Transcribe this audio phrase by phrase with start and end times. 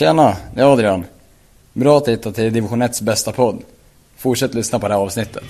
[0.00, 1.04] Tjena, det är Adrian.
[1.72, 3.62] Bra att hitta till division 1s bästa podd.
[4.16, 5.44] Fortsätt lyssna på det här avsnittet.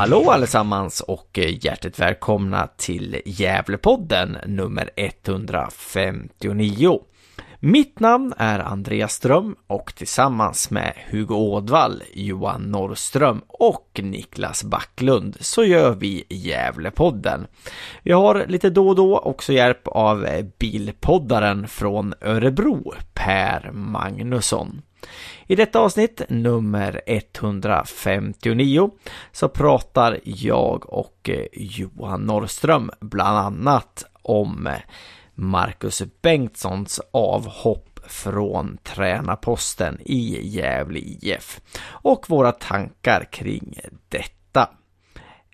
[0.00, 7.00] Hallå allesammans och eh, hjärtligt välkomna till Gävlepodden nummer 159.
[7.58, 15.36] Mitt namn är Andreas Ström och tillsammans med Hugo Ådvall, Johan Norrström och Niklas Backlund
[15.40, 17.46] så gör vi Gävlepodden.
[18.02, 24.82] Vi har lite då och då också hjälp av eh, bilpoddaren från Örebro, Per Magnusson.
[25.46, 28.90] I detta avsnitt, nummer 159,
[29.32, 34.74] så pratar jag och eh, Johan Norrström bland annat om eh,
[35.34, 44.68] Marcus Bengtssons avhopp från tränarposten i Gävle IF och våra tankar kring detta.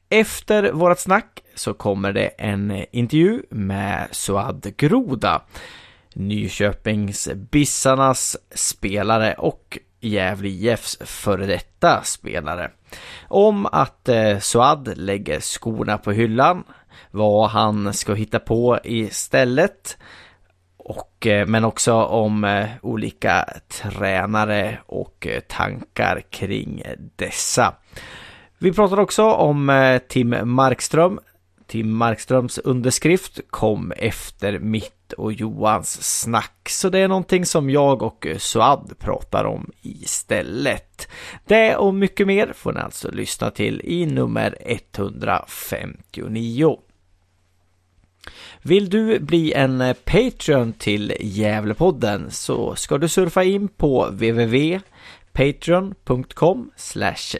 [0.08, 5.42] Efter vårat snack så kommer det en eh, intervju med Suad Groda
[6.17, 12.70] Nyköpings Bissarnas spelare och Gävle IFs före detta spelare.
[13.28, 16.64] Om att eh, Suad lägger skorna på hyllan,
[17.11, 19.98] vad han ska hitta på istället
[20.77, 26.83] och, eh, men också om eh, olika tränare och eh, tankar kring
[27.17, 27.75] dessa.
[28.59, 31.19] Vi pratar också om eh, Tim Markström.
[31.67, 36.69] Tim Markströms underskrift kom efter mitt och Johans snack.
[36.69, 41.09] Så det är någonting som jag och Suad pratar om istället.
[41.47, 46.78] Det och mycket mer får ni alltså lyssna till i nummer 159.
[48.62, 54.81] Vill du bli en Patreon till Gävlepodden så ska du surfa in på www
[55.36, 56.70] patreon.com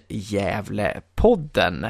[0.08, 1.86] Gävlepodden.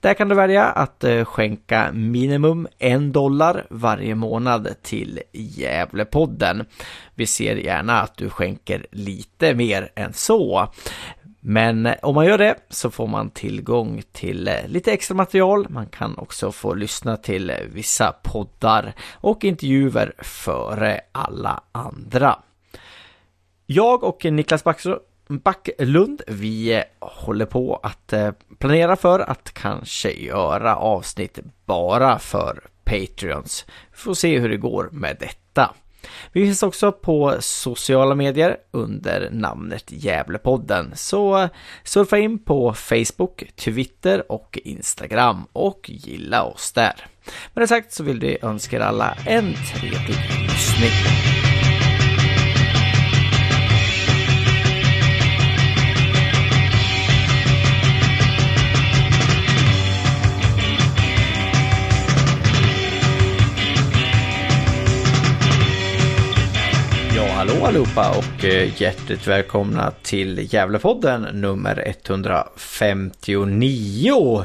[0.00, 6.64] Där kan du välja att eh, skänka minimum en dollar varje månad till Gävlepodden.
[7.14, 10.68] Vi ser gärna att du skänker lite mer än så.
[11.40, 15.66] Men eh, om man gör det så får man tillgång till eh, lite extra material.
[15.68, 22.38] Man kan också få lyssna till vissa poddar och intervjuer före alla andra.
[23.66, 24.98] Jag och Niklas Backström
[25.28, 26.22] Backlund.
[26.26, 33.66] Vi eh, håller på att eh, planera för att kanske göra avsnitt bara för Patreons.
[33.90, 35.74] Vi får se hur det går med detta.
[36.32, 40.92] Vi finns också på sociala medier under namnet Gävlepodden.
[40.94, 41.48] Så
[41.84, 47.06] surfa in på Facebook, Twitter och Instagram och gilla oss där.
[47.54, 51.37] Med det sagt så vill vi önska er alla en trevlig lyssning.
[67.38, 74.44] Hallå allihopa och eh, hjärtligt välkomna till Gävlepodden nummer 159.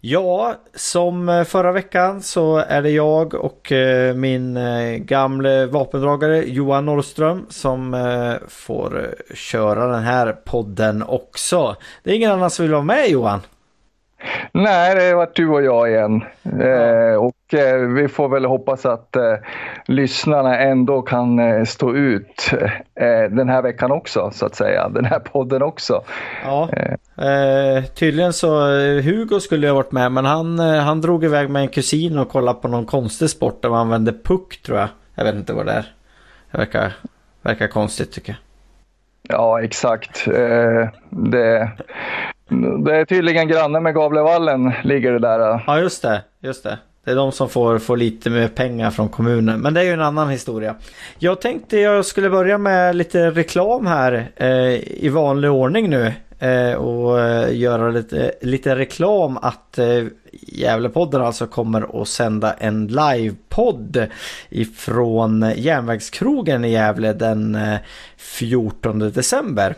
[0.00, 4.58] Ja, som eh, förra veckan så är det jag och eh, min
[5.06, 7.96] gamle vapendragare Johan Norrström som
[8.48, 11.76] får köra den här podden också.
[12.02, 13.40] Det är ingen annan som vill vara med Johan.
[14.52, 16.24] Nej, det varit du och jag igen.
[16.60, 19.34] Eh, och eh, vi får väl hoppas att eh,
[19.86, 22.50] lyssnarna ändå kan eh, stå ut
[22.94, 24.88] eh, den här veckan också, så att säga.
[24.88, 26.02] Den här podden också.
[26.44, 26.68] Ja,
[27.16, 28.60] eh, tydligen så
[29.00, 32.60] Hugo skulle ha varit med, men han, han drog iväg med en kusin och kollade
[32.60, 34.88] på någon konstig sport där man använde puck, tror jag.
[35.14, 35.92] Jag vet inte vad det är.
[36.50, 36.92] Det verkar,
[37.42, 38.38] verkar konstigt tycker jag.
[39.36, 40.24] Ja, exakt.
[41.10, 41.70] det
[42.84, 45.54] det är tydligen granne med Gavlevallen ligger det där.
[45.54, 45.60] Äh.
[45.66, 46.22] Ja, just det.
[46.40, 46.78] Just det.
[47.04, 49.60] Det är de som får, får lite mer pengar från kommunen.
[49.60, 50.74] Men det är ju en annan historia.
[51.18, 56.12] Jag tänkte jag skulle börja med lite reklam här eh, i vanlig ordning nu.
[56.38, 62.86] Eh, och eh, göra lite, lite reklam att eh, Gävlepodden alltså kommer att sända en
[62.86, 64.06] livepodd
[64.48, 67.78] ifrån Järnvägskrogen i Gävle den eh,
[68.16, 69.74] 14 december.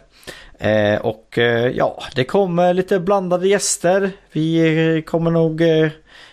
[0.64, 4.10] Eh, och eh, ja, det kommer lite blandade gäster.
[4.32, 4.58] Vi
[4.96, 5.90] eh, kommer nog eh,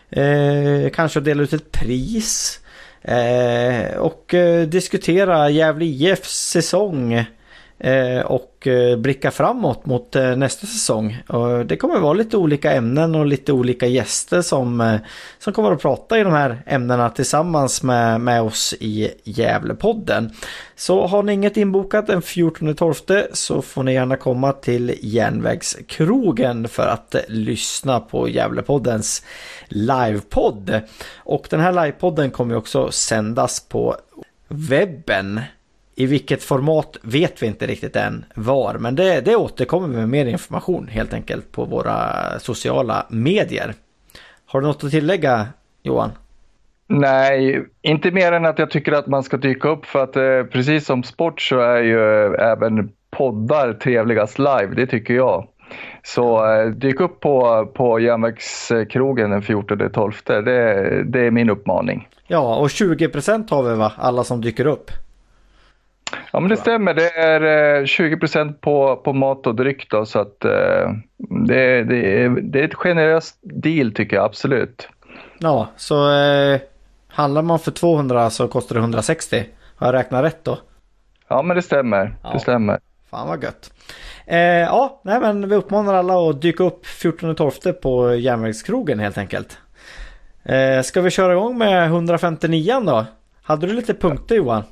[0.10, 2.60] eh kanske dela ut ett pris.
[3.02, 7.26] Eh, och eh, diskutera Gävle IFs säsong.
[7.84, 11.24] Eh, och eh, blicka framåt mot eh, nästa säsong.
[11.66, 15.00] Det kommer vara lite olika ämnen och lite olika gäster som,
[15.40, 20.32] som kommer att prata i de här ämnena tillsammans med, med oss i Gävlepodden.
[20.76, 26.88] Så har ni inget inbokat den 14.12 så får ni gärna komma till Järnvägskrogen för
[26.88, 29.26] att lyssna på Gävlepoddens
[29.68, 30.82] livepodd.
[31.16, 33.96] Och den här livepodden kommer också sändas på
[34.48, 35.42] webben
[36.02, 40.26] i vilket format vet vi inte riktigt än var, men det, det återkommer med mer
[40.26, 42.00] information helt enkelt på våra
[42.40, 43.74] sociala medier.
[44.46, 45.48] Har du något att tillägga
[45.84, 46.12] Johan?
[46.88, 50.44] Nej, inte mer än att jag tycker att man ska dyka upp för att eh,
[50.52, 55.48] precis som sport så är ju eh, även poddar trevligast live, det tycker jag.
[56.04, 62.08] Så eh, dyk upp på, på järnvägskrogen den 14-12, det, det är min uppmaning.
[62.28, 64.92] Ja, och 20% har vi va, alla som dyker upp?
[66.32, 70.20] Ja men det stämmer, det är 20 eh, på, på mat och dryck då, så
[70.20, 70.92] att eh,
[71.48, 74.88] det, det, är, det är ett generöst deal tycker jag absolut.
[75.40, 76.60] Ja, så eh,
[77.08, 79.46] handlar man för 200 så kostar det 160.
[79.76, 80.58] Har jag räknat rätt då?
[81.28, 82.34] Ja men det stämmer, ja.
[82.34, 82.80] det stämmer.
[83.10, 83.74] Fan vad gött.
[84.26, 89.58] Eh, ja, nej men vi uppmanar alla att dyka upp 14.12 på järnvägskrogen helt enkelt.
[90.44, 93.06] Eh, ska vi köra igång med 159 då?
[93.42, 94.64] Hade du lite punkter Johan?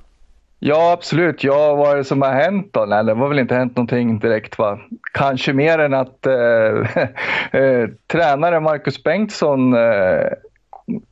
[0.59, 1.44] Ja, absolut.
[1.44, 2.85] Ja, vad är det som har hänt då?
[2.85, 4.79] Nej, det har väl inte hänt någonting direkt va?
[5.13, 7.01] Kanske mer än att eh,
[7.61, 10.27] eh, tränare Marcus Bengtsson eh,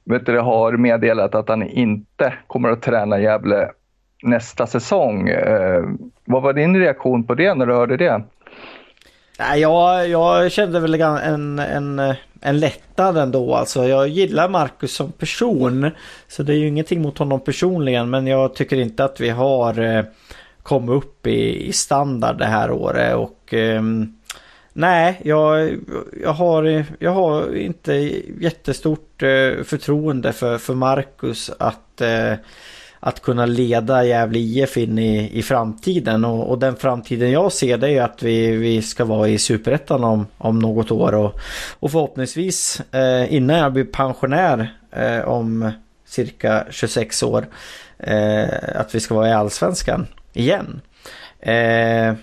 [0.06, 3.70] vet du, har meddelat att han inte kommer att träna Gävle
[4.24, 5.30] nästa säsong.
[5.30, 5.84] Eh,
[6.26, 8.22] vad var din reaktion på det när du hörde det?
[9.40, 13.56] Nej, jag, jag kände väl en, en, en lättnad ändå.
[13.56, 15.92] Alltså, jag gillar Marcus som person.
[16.28, 18.10] Så det är ju ingenting mot honom personligen.
[18.10, 20.04] Men jag tycker inte att vi har eh,
[20.64, 23.16] kommit upp i, i standard det här året.
[23.16, 24.14] Och ehm,
[24.74, 25.78] nej, jag,
[26.24, 27.94] jag, har, jag har inte
[28.40, 32.34] jättestort eh, förtroende för, för Marcus att eh,
[33.00, 36.26] att kunna leda Gävle IF in i, i framtiden.
[36.26, 40.04] Och, och, den framtiden jag ser det är att vi, vi ska vara i Superettan
[40.04, 41.16] om, om något år.
[41.16, 41.40] Och,
[41.80, 45.72] och förhoppningsvis eh, innan jag blir pensionär eh, om
[46.06, 47.48] cirka 26 år
[47.98, 50.82] eh, att vi ska vara i Allsvenskan igen.
[51.40, 52.14] Eh,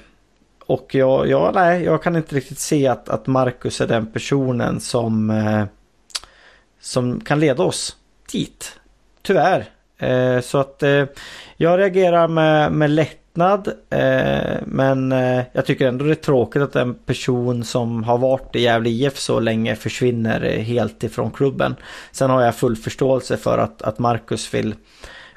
[0.66, 4.80] och jag, jag, nej, jag kan inte riktigt se att, att Marcus är den personen
[4.80, 5.64] som, eh,
[6.80, 7.96] som kan leda oss
[8.32, 8.80] dit.
[9.22, 9.73] Tyvärr.
[9.98, 11.04] Eh, så att eh,
[11.56, 13.68] jag reagerar med, med lättnad.
[13.90, 18.56] Eh, men eh, jag tycker ändå det är tråkigt att en person som har varit
[18.56, 21.76] i Gävle IF så länge försvinner eh, helt ifrån klubben.
[22.12, 24.74] Sen har jag full förståelse för att, att Marcus vill,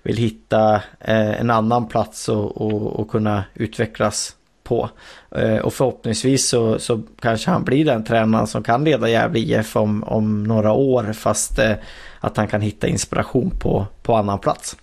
[0.03, 4.35] vill hitta eh, en annan plats och, och, och kunna utvecklas
[4.67, 4.89] på.
[5.35, 9.75] Eh, och förhoppningsvis så, så kanske han blir den tränaren som kan leda Gävle IF
[9.75, 11.73] om, om några år fast eh,
[12.19, 14.77] att han kan hitta inspiration på, på annan plats.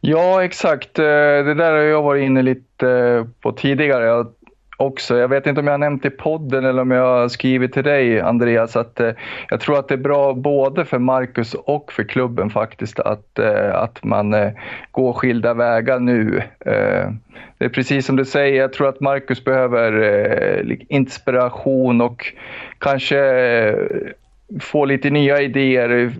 [0.00, 0.98] Ja, exakt.
[0.98, 4.24] Eh, det där har jag varit inne lite på tidigare
[4.76, 5.18] också.
[5.18, 7.84] Jag vet inte om jag har nämnt i podden eller om jag har skrivit till
[7.84, 9.10] dig Andreas att eh,
[9.50, 13.74] jag tror att det är bra både för Marcus och för klubben faktiskt att, eh,
[13.74, 14.50] att man eh,
[14.90, 16.42] går skilda vägar nu.
[16.60, 17.10] Eh,
[17.58, 22.32] det är precis som du säger, jag tror att Marcus behöver inspiration och
[22.78, 23.18] kanske
[24.60, 26.12] få lite nya idéer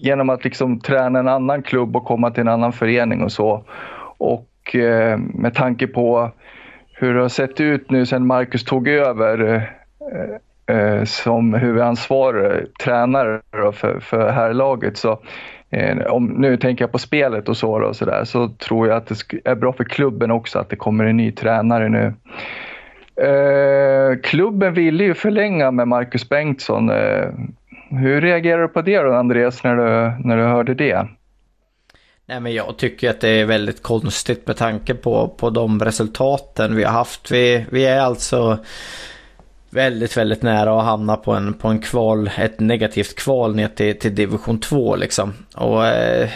[0.00, 3.64] genom att liksom träna en annan klubb och komma till en annan förening och så.
[4.18, 6.30] Och eh, med tanke på
[6.98, 9.68] hur det har sett ut nu sedan Marcus tog över
[10.12, 13.40] eh, eh, som huvudansvarig tränare
[13.72, 15.20] för, för herrlaget så
[15.70, 18.96] eh, om, nu tänker jag på spelet och så och så där, så tror jag
[18.96, 22.14] att det är bra för klubben också att det kommer en ny tränare nu.
[23.26, 27.28] Eh, klubben ville ju förlänga med Marcus Bengtsson eh,
[27.90, 31.08] hur reagerar du på det då Andreas när du, när du hörde det?
[32.28, 36.76] Nej men jag tycker att det är väldigt konstigt med tanke på, på de resultaten
[36.76, 37.30] vi har haft.
[37.30, 38.58] Vi, vi är alltså
[39.70, 43.98] väldigt, väldigt nära att hamna på en, på en kval, ett negativt kval ner till,
[43.98, 45.34] till division 2 liksom.
[45.54, 46.28] Och eh,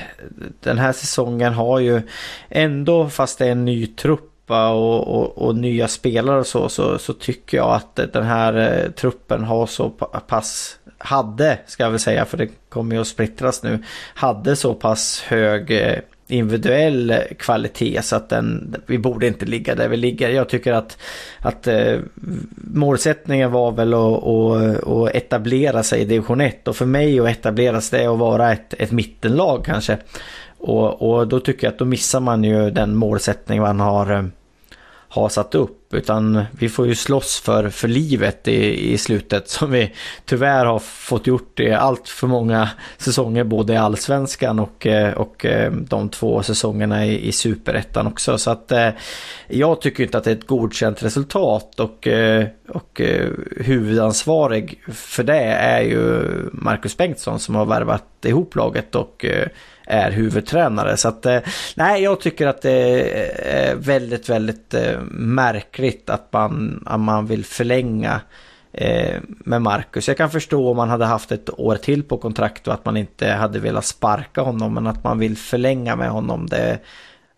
[0.61, 2.03] den här säsongen har ju
[2.49, 6.99] ändå, fast det är en ny trupp och, och, och, nya spelare och så, så,
[6.99, 9.91] så tycker jag att den här eh, truppen har så
[10.27, 13.79] pass hade, ska jag väl säga, för det kommer ju att splittras nu,
[14.15, 15.99] hade så pass hög eh,
[16.31, 20.31] individuell kvalitet så att den, vi borde inte ligga där vi ligger.
[20.31, 20.99] Jag tycker att,
[21.39, 21.99] att eh,
[22.57, 27.29] målsättningen var väl att, att, att, etablera sig i division 1 och för mig att
[27.29, 29.99] etablera sig det att vara ett, ett mittenlag kanske.
[30.59, 34.25] Och, och då tycker jag att då missar man ju den målsättning man har, eh,
[35.11, 35.95] har satt upp.
[35.95, 39.93] Utan vi får ju slåss för, för livet i, i slutet som vi
[40.25, 45.47] tyvärr har fått gjort i allt för många säsonger både i allsvenskan och, eh, och
[45.47, 48.39] eh, de två säsongerna i, i superettan också.
[48.39, 48.89] Så att eh,
[49.49, 52.09] jag tycker inte att det är ett godkänt resultat och,
[52.69, 53.01] och
[53.57, 59.27] huvudansvarig för det är ju Marcus Bengtsson som har värvat ihop laget och
[59.91, 60.97] är huvudtränare.
[60.97, 61.39] Så att eh,
[61.75, 62.73] nej, jag tycker att det
[63.71, 68.21] är väldigt, väldigt eh, märkligt att man, att man vill förlänga
[68.73, 70.09] eh, med Marcus.
[70.09, 72.97] Jag kan förstå om man hade haft ett år till på kontrakt och att man
[72.97, 74.75] inte hade velat sparka honom.
[74.75, 76.79] Men att man vill förlänga med honom, det...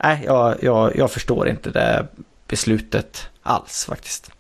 [0.04, 2.06] Nej, jag, jag, jag förstår inte det
[2.48, 4.30] beslutet alls faktiskt.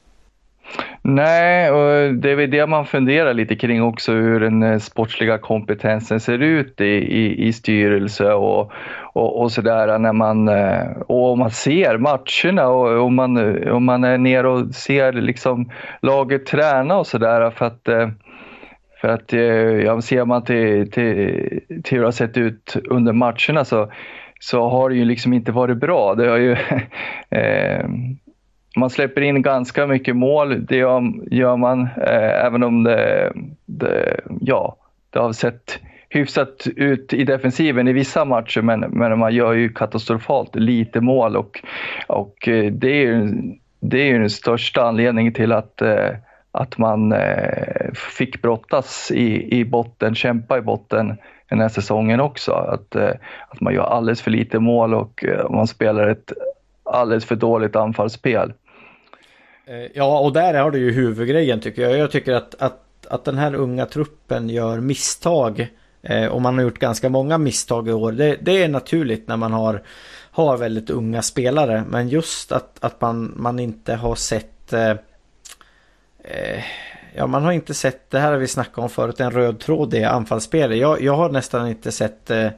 [1.02, 5.38] Nej, och det är väl det man funderar lite kring också hur den eh, sportsliga
[5.38, 8.72] kompetensen ser ut i, i, i styrelse och,
[9.12, 13.82] och, och sådär när man, eh, och man ser matcherna och, och, man, eh, och
[13.82, 15.70] man är nere och ser liksom
[16.02, 17.88] laget träna och sådär för att
[19.00, 19.32] för att
[19.84, 23.90] ja, ser man till, till, till hur det har sett ut under matcherna så,
[24.42, 26.14] så har det ju liksom inte varit bra.
[26.14, 26.52] Det har ju,
[27.30, 27.84] eh,
[28.76, 33.32] man släpper in ganska mycket mål, det gör, man, eh, även om det,
[33.66, 34.76] det, ja,
[35.10, 39.68] det har sett hyfsat ut i defensiven i vissa matcher, men, men man gör ju
[39.68, 41.60] katastrofalt lite mål och,
[42.06, 43.32] och eh, det är ju
[43.84, 46.10] det är den största anledningen till att, eh,
[46.52, 51.16] att man eh, fick brottas i, i botten, kämpa i botten
[51.48, 52.52] den här säsongen också.
[52.52, 53.10] Att, eh,
[53.48, 56.32] att man gör alldeles för lite mål och eh, man spelar ett
[56.84, 58.52] alldeles för dåligt anfallsspel.
[59.64, 61.98] Eh, ja, och där har du ju huvudgrejen tycker jag.
[61.98, 65.68] Jag tycker att, att, att den här unga truppen gör misstag.
[66.02, 68.12] Eh, och man har gjort ganska många misstag i år.
[68.12, 69.82] Det, det, är naturligt när man har,
[70.30, 71.84] har väldigt unga spelare.
[71.88, 74.72] Men just att, att man, man inte har sett...
[74.72, 74.90] Eh,
[76.24, 76.64] eh
[77.14, 79.94] ja, man har inte sett, det här har vi snackat om förut, en röd tråd
[79.94, 80.78] i anfallsspelet.
[80.78, 82.48] Jag, jag har nästan inte sett eh,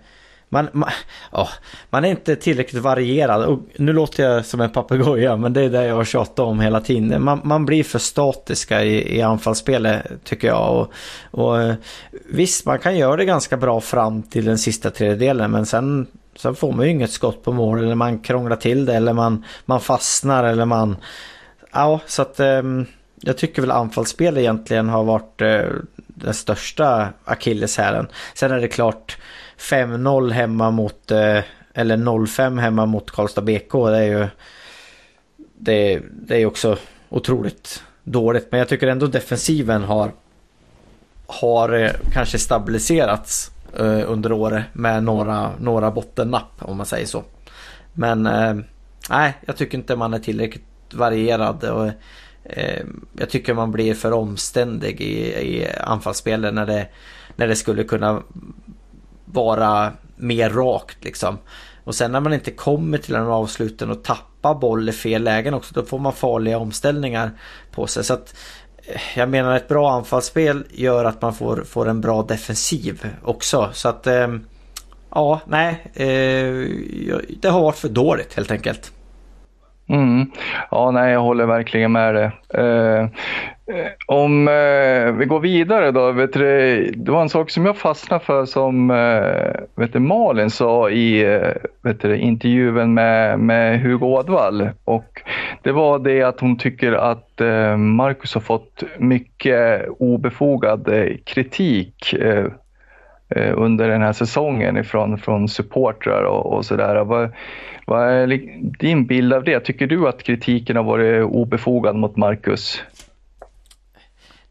[0.54, 0.90] man, man,
[1.32, 1.48] oh,
[1.90, 3.44] man är inte tillräckligt varierad.
[3.44, 6.60] Och nu låter jag som en papegoja men det är det jag har tjatat om
[6.60, 7.22] hela tiden.
[7.22, 10.76] Man, man blir för statiska i, i anfallsspelet tycker jag.
[10.76, 10.92] Och,
[11.30, 11.74] och, eh,
[12.30, 16.06] visst, man kan göra det ganska bra fram till den sista tredjedelen men sen,
[16.36, 19.44] sen får man ju inget skott på mål eller man krånglar till det eller man,
[19.64, 20.96] man fastnar eller man...
[21.72, 22.86] Ja, så att um,
[23.20, 28.06] jag tycker väl anfallsspel egentligen har varit uh, den största akilleshälen.
[28.34, 29.18] Sen är det klart
[29.70, 31.40] 5-0 hemma mot, eh,
[31.74, 33.72] eller 0-5 hemma mot Karlstad BK.
[33.72, 34.28] Det är ju
[35.54, 36.76] det, det är också
[37.08, 38.48] otroligt dåligt.
[38.50, 40.12] Men jag tycker ändå defensiven har,
[41.26, 47.22] har eh, kanske stabiliserats eh, under året med några, några bottennapp om man säger så.
[47.92, 48.22] Men
[49.10, 51.64] nej, jag tycker inte man är tillräckligt varierad.
[51.64, 51.90] Och,
[53.18, 56.86] jag tycker man blir för omständig i, i anfallsspelet när det,
[57.36, 58.22] när det skulle kunna
[59.24, 61.38] vara mer rakt liksom.
[61.84, 65.54] Och sen när man inte kommer till den avsluten och tappar boll i fel lägen
[65.54, 67.30] också, då får man farliga omställningar
[67.70, 68.04] på sig.
[68.04, 68.34] Så att
[68.86, 73.70] eh, jag menar ett bra anfallsspel gör att man får, får en bra defensiv också.
[73.72, 74.28] Så att eh,
[75.10, 76.68] ja, nej, eh,
[77.40, 78.92] det har varit för dåligt helt enkelt.
[79.88, 80.30] Mm.
[80.70, 82.30] Ja, nej, jag håller verkligen med dig.
[82.48, 83.08] Eh,
[84.06, 86.12] om eh, vi går vidare då.
[86.12, 90.50] Vet du, det var en sak som jag fastnade för som eh, vet du, Malin
[90.50, 91.48] sa i eh,
[91.82, 94.68] vet du, intervjun med, med Hugo Ådvall.
[94.84, 95.22] Och
[95.62, 102.12] det var det att hon tycker att eh, Marcus har fått mycket obefogad eh, kritik
[102.12, 102.46] eh,
[103.28, 107.04] eh, under den här säsongen ifrån från supportrar och, och sådär.
[107.04, 107.30] Vad,
[107.86, 108.26] vad är
[108.78, 109.60] din bild av det?
[109.60, 112.82] Tycker du att kritiken har varit obefogad mot Marcus?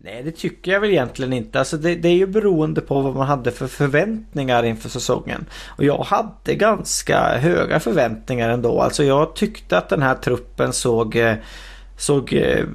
[0.06, 1.60] Nej, det tycker jag väl egentligen inte.
[1.60, 5.46] Alltså det, det, är ju beroende på vad man hade för förväntningar inför säsongen.
[5.68, 8.82] Och jag hade ganska höga förväntningar ändå.
[8.82, 11.36] Alltså jag tyckte att den här truppen såg eh,
[11.98, 12.66] såg eh,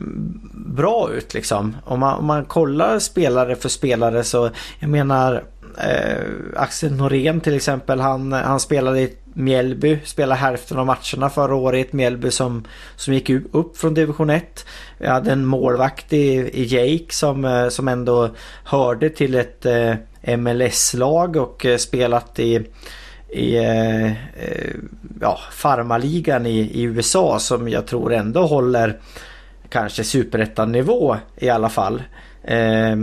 [0.52, 1.76] bra ut liksom.
[1.84, 5.44] Om man, om man kollar spelare för spelare så jag menar
[5.78, 6.24] eh,
[6.56, 8.00] Axel Norén till exempel.
[8.00, 12.64] Han, han spelade i Mjällby, spelade hälften av matcherna förra året Mjällby som,
[12.96, 14.66] som gick upp från division 1.
[14.98, 18.30] Vi hade en målvakt i, i Jake som, eh, som ändå
[18.64, 19.94] hörde till ett eh,
[20.36, 22.66] MLS-lag och eh, spelat i
[23.30, 24.74] i eh, eh
[25.20, 29.00] ja, farmaligan i, i USA som jag tror ändå håller
[29.68, 32.02] kanske superettan-nivå i alla fall.
[32.44, 32.96] Eh,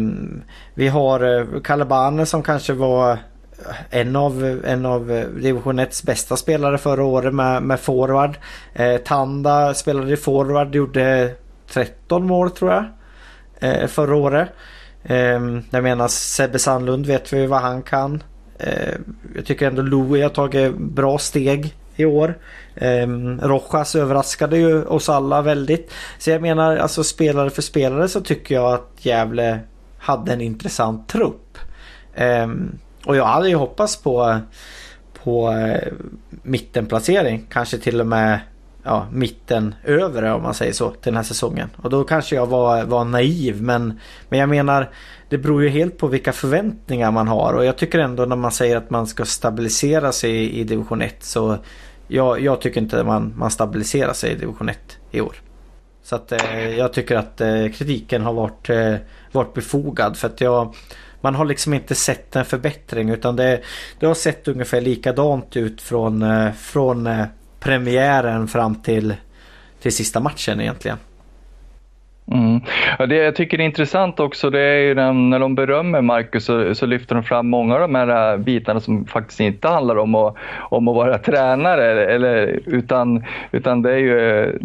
[0.74, 3.18] vi har eh, Calabane som kanske var
[3.90, 8.38] en av, en av eh, division 1 bästa spelare förra året med, med forward.
[8.74, 11.32] Eh, Tanda spelade i forward, gjorde
[11.68, 12.86] 13 mål tror jag.
[13.60, 14.50] Eh, förra året.
[15.04, 18.24] Eh, jag menar Sebbe Sandlund vet vi vad han kan.
[18.60, 18.94] Eh,
[19.36, 22.38] jag tycker ändå Louie har tagit bra steg i år.
[22.76, 23.08] Eh,
[23.42, 25.92] Rojas överraskade ju oss alla väldigt.
[26.18, 29.60] Så jag menar alltså spelare för spelare så tycker jag att Gävle
[29.98, 31.58] hade en intressant trupp.
[32.14, 32.48] Eh,
[33.06, 34.40] och jag hade ju hoppats på,
[35.24, 35.94] på eh,
[36.44, 37.46] mittenplacering.
[37.50, 38.40] Kanske till och med
[38.84, 41.70] ja, mitten övre om man säger så till den här säsongen.
[41.82, 44.90] Och då kanske jag var, var naiv men, men jag menar
[45.30, 48.52] det beror ju helt på vilka förväntningar man har och jag tycker ändå när man
[48.52, 51.58] säger att man ska stabilisera sig i, i division 1 så
[52.08, 55.36] jag, jag tycker inte man, man stabiliserar sig i division 1 i år.
[56.04, 58.96] Så att eh, jag tycker att eh, kritiken har varit, eh,
[59.32, 60.76] varit befogad för att jag
[61.26, 63.62] man har liksom inte sett en förbättring utan det,
[64.00, 67.26] det har sett ungefär likadant ut från, eh, från eh,
[67.60, 69.16] premiären fram till,
[69.82, 70.98] till sista matchen egentligen.
[72.32, 72.62] Mm.
[73.00, 76.76] Ja, det jag tycker är intressant också det är ju när de berömmer Marcus så,
[76.76, 80.36] så, lyfter de fram många av de här bitarna som faktiskt inte handlar om att,
[80.70, 84.60] om att vara tränare eller, utan, utan det är ju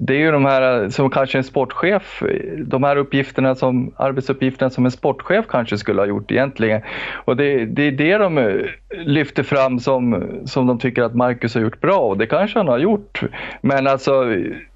[0.00, 2.22] det är ju de här eh, som kanske en sportchef,
[2.58, 6.82] de här uppgifterna som, arbetsuppgifterna som en sportchef kanske skulle ha gjort egentligen.
[7.24, 8.54] Och det, det är det de eh,
[8.90, 12.68] lyfter fram som, som de tycker att Marcus har gjort bra och det kanske han
[12.68, 13.22] har gjort.
[13.60, 14.24] Men alltså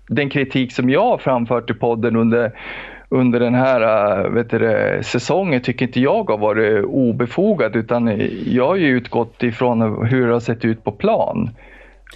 [0.06, 2.52] den kritik som jag har framfört i podden under,
[3.08, 3.80] under den här
[4.24, 9.42] eh, vet du, säsongen tycker inte jag har varit obefogad utan jag har ju utgått
[9.42, 11.50] ifrån hur det har sett ut på plan.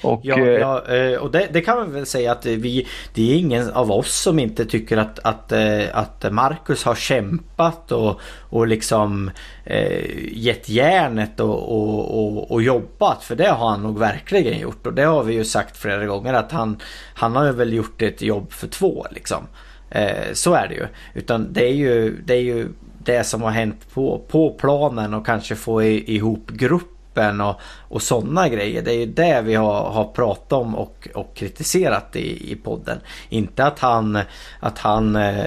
[0.03, 3.33] Och, ja, eh, ja, eh, och det, det, kan man väl säga att vi Det
[3.33, 8.21] är ingen av oss som inte tycker att, att, eh, att Marcus har kämpat och,
[8.51, 9.31] och liksom
[9.65, 13.25] eh, gett järnet och, och, och, och, jobbat.
[13.25, 14.87] För det har han nog verkligen gjort.
[14.87, 16.79] Och det har vi ju sagt flera gånger att han,
[17.15, 19.47] han har väl gjort ett jobb för två liksom.
[19.91, 20.87] Eh, så är det ju.
[21.15, 25.27] Utan det är ju det, är ju det som har hänt på, på planen och
[25.27, 28.83] kanske få ihop grupp gruppen och, och sådana grejer.
[28.83, 32.99] Det är ju det vi har, har pratat om och, och kritiserat i, i podden.
[33.29, 34.19] Inte att han,
[34.61, 35.47] att han, eh,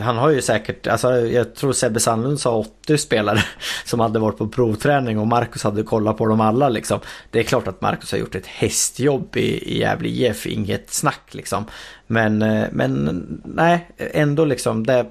[0.00, 3.44] han har ju säkert, alltså jag tror Sebbe Sandlund sa 80 spelare
[3.84, 7.00] som hade varit på provträning och Marcus hade kollat på dem alla liksom.
[7.30, 11.34] Det är klart att Marcus har gjort ett hästjobb i, i Gävle IF, inget snack
[11.34, 11.64] liksom.
[12.06, 15.06] Men, eh, men nej, ändå liksom det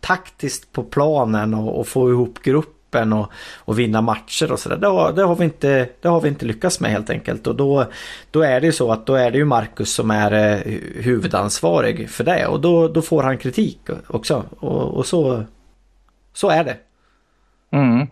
[0.00, 3.32] taktiskt på planen och, och få ihop grupp toppen och,
[3.64, 4.76] och vinna matcher och sådär.
[4.76, 7.46] Det, det, har vi inte, det har vi inte lyckats med helt enkelt.
[7.46, 7.84] Och då,
[8.30, 10.72] då är det ju så att då är det ju Marcus som är eh,
[11.02, 12.46] huvudansvarig för det.
[12.46, 14.44] Och då, då får han kritik också.
[14.60, 15.44] Och, och så,
[16.32, 16.76] så är det.
[17.72, 18.06] Mm.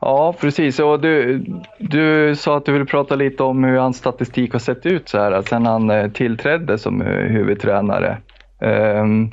[0.00, 0.78] Ja, precis.
[0.78, 1.44] Och du,
[1.78, 5.18] du sa att du ville prata lite om hur hans statistik har sett ut så
[5.18, 8.18] här sedan han eh, tillträdde som huvudtränare.
[8.60, 9.32] Um,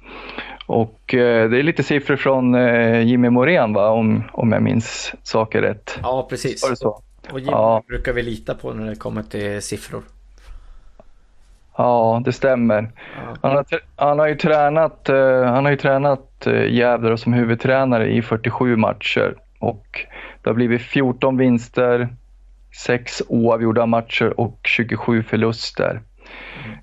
[0.65, 5.13] och eh, det är lite siffror från eh, Jimmy Morén va, om, om jag minns
[5.23, 5.99] saker rätt.
[6.01, 6.69] Ja, precis.
[6.69, 7.01] det så?
[7.31, 7.83] Och Jimmy ja.
[7.87, 10.03] brukar vi lita på när det kommer till siffror.
[11.77, 12.91] Ja, det stämmer.
[13.15, 13.37] Ja.
[13.41, 18.21] Han, har, han, har ju tränat, uh, han har ju tränat Gävle som huvudtränare i
[18.21, 20.05] 47 matcher och
[20.41, 22.15] det har blivit 14 vinster,
[22.85, 26.01] 6 oavgjorda matcher och 27 förluster.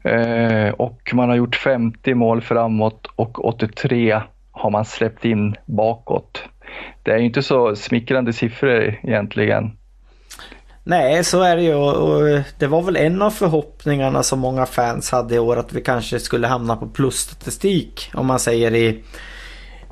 [0.05, 6.43] Eh, och man har gjort 50 mål framåt och 83 har man släppt in bakåt.
[7.03, 9.71] Det är ju inte så smickrande siffror egentligen.
[10.85, 11.75] Nej, så är det ju.
[11.75, 15.81] Och det var väl en av förhoppningarna som många fans hade i år att vi
[15.81, 18.11] kanske skulle hamna på plusstatistik.
[18.15, 19.03] Om man säger i,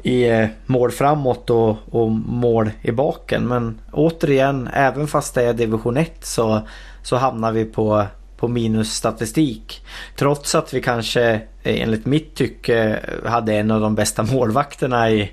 [0.03, 3.49] i eh, mål framåt och, och mål i baken.
[3.49, 6.61] Men återigen, även fast det är division 1 så,
[7.03, 8.07] så hamnar vi på
[8.39, 9.83] på minusstatistik.
[10.17, 11.23] Trots att vi kanske
[11.63, 15.31] eh, enligt mitt tycke hade en av de bästa målvakterna i,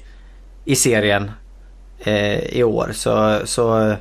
[0.65, 1.31] i serien
[1.99, 2.91] eh, i år.
[2.93, 3.95] Så, så,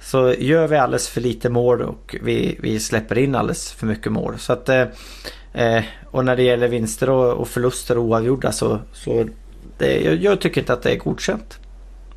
[0.00, 4.12] så gör vi alldeles för lite mål och vi, vi släpper in alldeles för mycket
[4.12, 4.38] mål.
[4.38, 4.84] Så att, eh,
[5.52, 9.28] eh och när det gäller vinster och, och förluster och oavgjorda så, så
[9.78, 11.58] det, jag, jag, tycker inte att det är godkänt.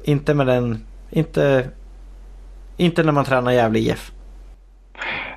[0.04, 1.70] Inte med den, inte,
[2.78, 4.12] inte när man tränar Gävle IF.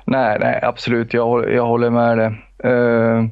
[0.07, 1.13] Nej, nej absolut.
[1.13, 2.43] Jag, jag håller med dig.
[2.65, 3.25] Uh,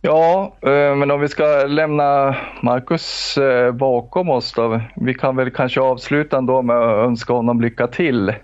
[0.00, 4.80] ja, uh, men om vi ska lämna Marcus uh, bakom oss då.
[4.96, 8.34] Vi kan väl kanske avsluta ändå med att önska honom lycka till.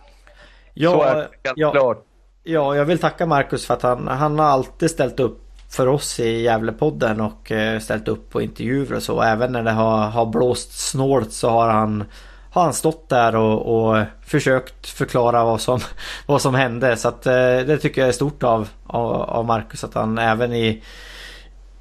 [0.74, 2.04] Ja, Så är det helt ja, klart.
[2.42, 5.38] Ja, jag vill tacka Marcus för att han, han har alltid ställt upp
[5.70, 9.22] för oss i Gävlepodden och ställt upp på intervjuer och så.
[9.22, 12.04] Även när det har, har blåst snålt så har han
[12.52, 15.80] har han stått där och, och försökt förklara vad som,
[16.26, 16.96] vad som hände.
[16.96, 20.82] Så att, det tycker jag är stort av, av, av Marcus att han även i,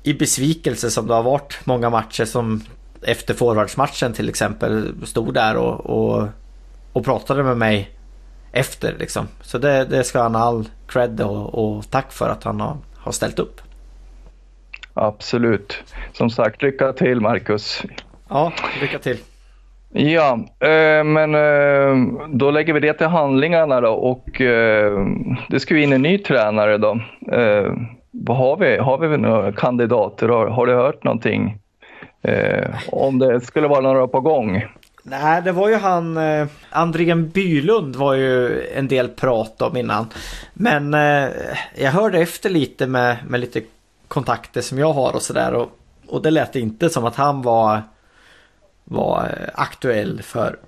[0.04, 2.64] i besvikelse som det har varit många matcher som
[3.02, 6.28] efter forwardsmatchen till exempel stod där och, och,
[6.94, 7.92] och pratade med mig
[8.52, 9.28] efter liksom.
[9.42, 12.78] Så det, det ska han ha all cred och, och, tack för att han har,
[12.96, 13.62] har ställt upp.
[14.94, 15.84] Absolut.
[16.14, 17.82] Som sagt, lycka till Marcus.
[18.30, 19.18] Ja, lycka till.
[19.93, 25.08] Ja, eh, men eh, då lägger vi det till handlingarna då och eh,
[25.49, 26.99] det ska ju in en ny tränare då.
[27.32, 27.73] Eh,
[28.12, 28.77] vad har vi?
[28.77, 30.30] Har vi några kandidater?
[30.30, 31.58] Har, har du hört någonting?
[32.21, 34.65] Eh, om det skulle vara några på gång?
[35.04, 40.08] Nej, det var ju han eh, Andrén Bylund var ju en del prat om innan.
[40.54, 41.30] Men eh,
[41.75, 43.62] jag hörde efter lite med, med lite
[44.08, 45.69] kontakter som jag har och sådär och,
[46.08, 47.82] och det lät inte som att han var,
[48.84, 50.60] var eh, aktuell för,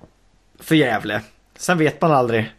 [0.60, 1.20] för Gävle.
[1.56, 2.52] Sen vet man aldrig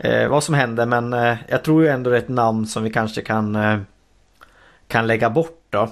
[0.00, 2.82] eh, vad som händer men eh, jag tror ju ändå det är ett namn som
[2.82, 3.78] vi kanske kan, eh,
[4.88, 5.88] kan lägga bort då.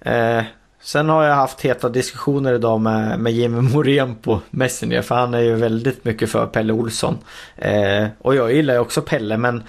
[0.00, 0.42] Eh,
[0.84, 5.34] Sen har jag haft heta diskussioner idag med, med Jimmy Morén på Messenger för han
[5.34, 7.18] är ju väldigt mycket för Pelle Olsson.
[7.56, 9.62] Eh, och jag gillar ju också Pelle men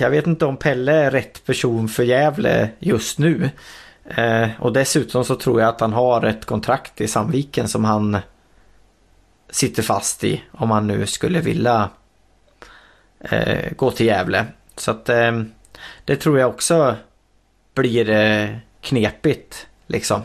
[0.00, 3.50] jag vet inte om Pelle är rätt person för Gävle just nu.
[4.08, 8.18] Eh, och dessutom så tror jag att han har ett kontrakt i Sandviken som han
[9.50, 11.90] sitter fast i om han nu skulle vilja
[13.20, 14.46] eh, gå till Gävle.
[14.76, 15.42] Så att eh,
[16.04, 16.96] det tror jag också
[17.74, 18.48] blir eh,
[18.80, 20.22] knepigt Liksom.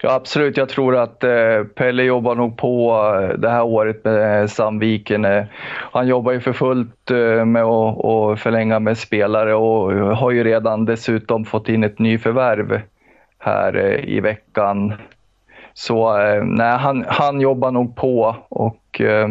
[0.00, 4.42] Ja absolut, jag tror att eh, Pelle jobbar nog på eh, det här året med
[4.42, 5.24] eh, Sandviken.
[5.24, 5.44] Eh,
[5.92, 10.44] han jobbar ju för fullt eh, med att, att förlänga med spelare och har ju
[10.44, 12.80] redan dessutom fått in ett nyförvärv
[13.38, 14.94] här eh, i veckan.
[15.74, 19.28] Så eh, nej, han, han jobbar nog på och eh,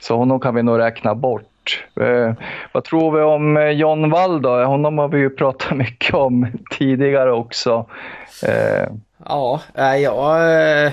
[0.00, 1.84] så honom kan vi nog räkna bort.
[2.00, 2.32] Eh,
[2.72, 4.64] vad tror vi om John Wall då?
[4.64, 7.86] Honom har vi ju pratat mycket om tidigare också.
[8.46, 8.88] Eh.
[9.24, 10.52] Ja, jag,
[10.86, 10.92] eh,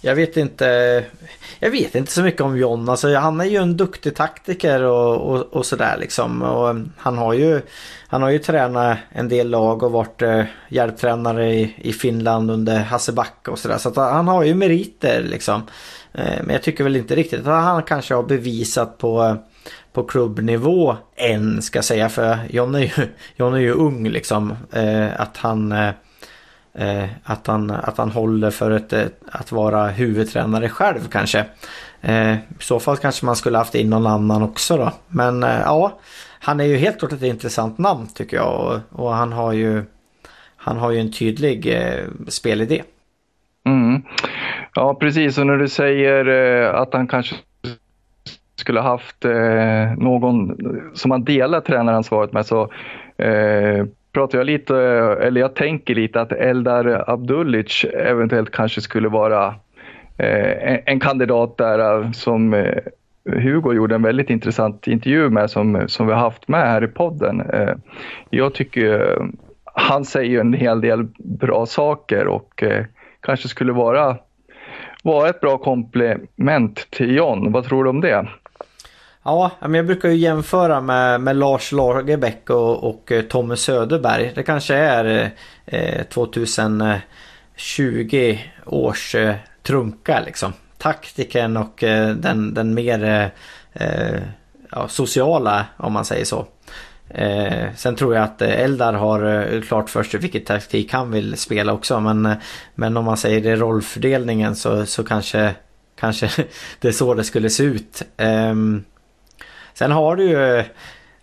[0.00, 1.04] jag vet inte.
[1.58, 2.88] Jag vet inte så mycket om John.
[2.88, 6.42] Alltså, han är ju en duktig taktiker och, och, och sådär liksom.
[6.42, 7.60] Och eh, han har ju
[8.06, 12.78] han har ju tränat en del lag och varit eh, hjälptränare i, i Finland under
[12.78, 13.78] Hasse Backe och sådär.
[13.78, 15.62] Så att han har ju meriter liksom.
[16.12, 19.34] Eh, men jag tycker väl inte riktigt att han kanske har bevisat på eh,
[19.92, 22.08] på klubbnivå än ska jag säga.
[22.08, 24.56] För John är ju, John är ju ung liksom.
[24.72, 25.74] Eh, att han
[26.74, 28.92] eh, att, han, att han håller för ett,
[29.32, 31.44] att vara huvudtränare själv kanske.
[32.00, 34.92] Eh, I så fall kanske man skulle haft in någon annan också då.
[35.08, 35.98] Men eh, ja,
[36.40, 38.60] han är ju helt klart ett intressant namn tycker jag.
[38.60, 39.84] Och, och han har ju
[40.56, 42.82] han har ju en tydlig eh, spelidé.
[43.66, 44.02] Mm.
[44.74, 47.36] Ja precis och när du säger eh, att han kanske
[48.56, 50.56] skulle haft eh, någon
[50.94, 52.62] som han delar tränaransvaret med så
[53.18, 54.76] eh, pratar jag lite,
[55.20, 59.54] eller jag tänker lite att Eldar Abdullic eventuellt kanske skulle vara
[60.18, 62.78] eh, en, kandidat där eh, som eh,
[63.24, 66.88] Hugo gjorde en väldigt intressant intervju med som, som vi har haft med här i
[66.88, 67.40] podden.
[67.40, 67.74] Eh,
[68.30, 69.26] jag tycker eh,
[69.74, 72.64] han säger en hel del bra saker och
[73.20, 74.16] kanske skulle vara,
[75.02, 77.52] vara ett bra komplement till John.
[77.52, 78.28] Vad tror du om det?
[79.24, 84.32] Ja, men jag brukar ju jämföra med, med Lars Lagerbäck och, och eh, Tommy Söderberg.
[84.34, 85.30] Det kanske är
[85.66, 90.52] eh, eh 2020 års eh, trunka liksom.
[90.78, 93.26] Taktiken och eh, den, den mer eh,
[93.72, 94.20] eh,
[94.70, 96.46] ja, sociala om man säger så.
[97.08, 101.72] Eh, sen tror jag att Eldar har klart för sig vilket taktik han vill spela
[101.72, 102.00] också.
[102.00, 102.34] Men,
[102.74, 105.54] men om man säger det rollfördelningen så, så kanske,
[105.96, 106.30] kanske
[106.80, 108.02] det är så det skulle se ut.
[108.16, 108.84] Um,
[109.74, 110.64] Sen har du ju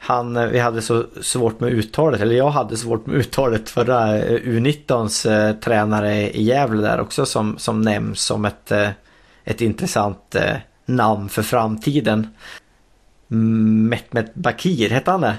[0.02, 4.40] han, vi hade så svårt med uttalet, eller jag hade svårt med uttalet förra eh,
[4.40, 8.90] U19s eh, tränare i Gävle där också som, som nämns som ett, eh,
[9.44, 12.28] ett intressant eh, namn för framtiden.
[13.28, 15.36] Mehmet Bakir, hette han det?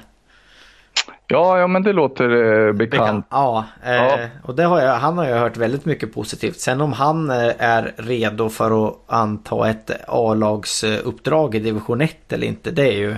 [1.31, 2.31] Ja, ja men det låter
[2.69, 3.27] eh, bekant.
[3.31, 6.61] Ja, eh, ja, och det har jag, han har jag hört väldigt mycket positivt.
[6.61, 12.47] Sen om han eh, är redo för att anta ett A-lagsuppdrag i division 1 eller
[12.47, 13.17] inte, det är ju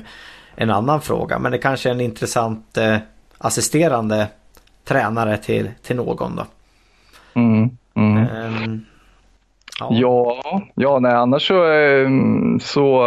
[0.54, 1.38] en annan fråga.
[1.38, 2.96] Men det kanske är en intressant eh,
[3.38, 4.26] assisterande
[4.84, 6.44] tränare till, till någon då.
[7.34, 8.84] Mm, mm.
[9.80, 10.42] Ja,
[10.74, 13.02] ja, nej, annars så, ehm, så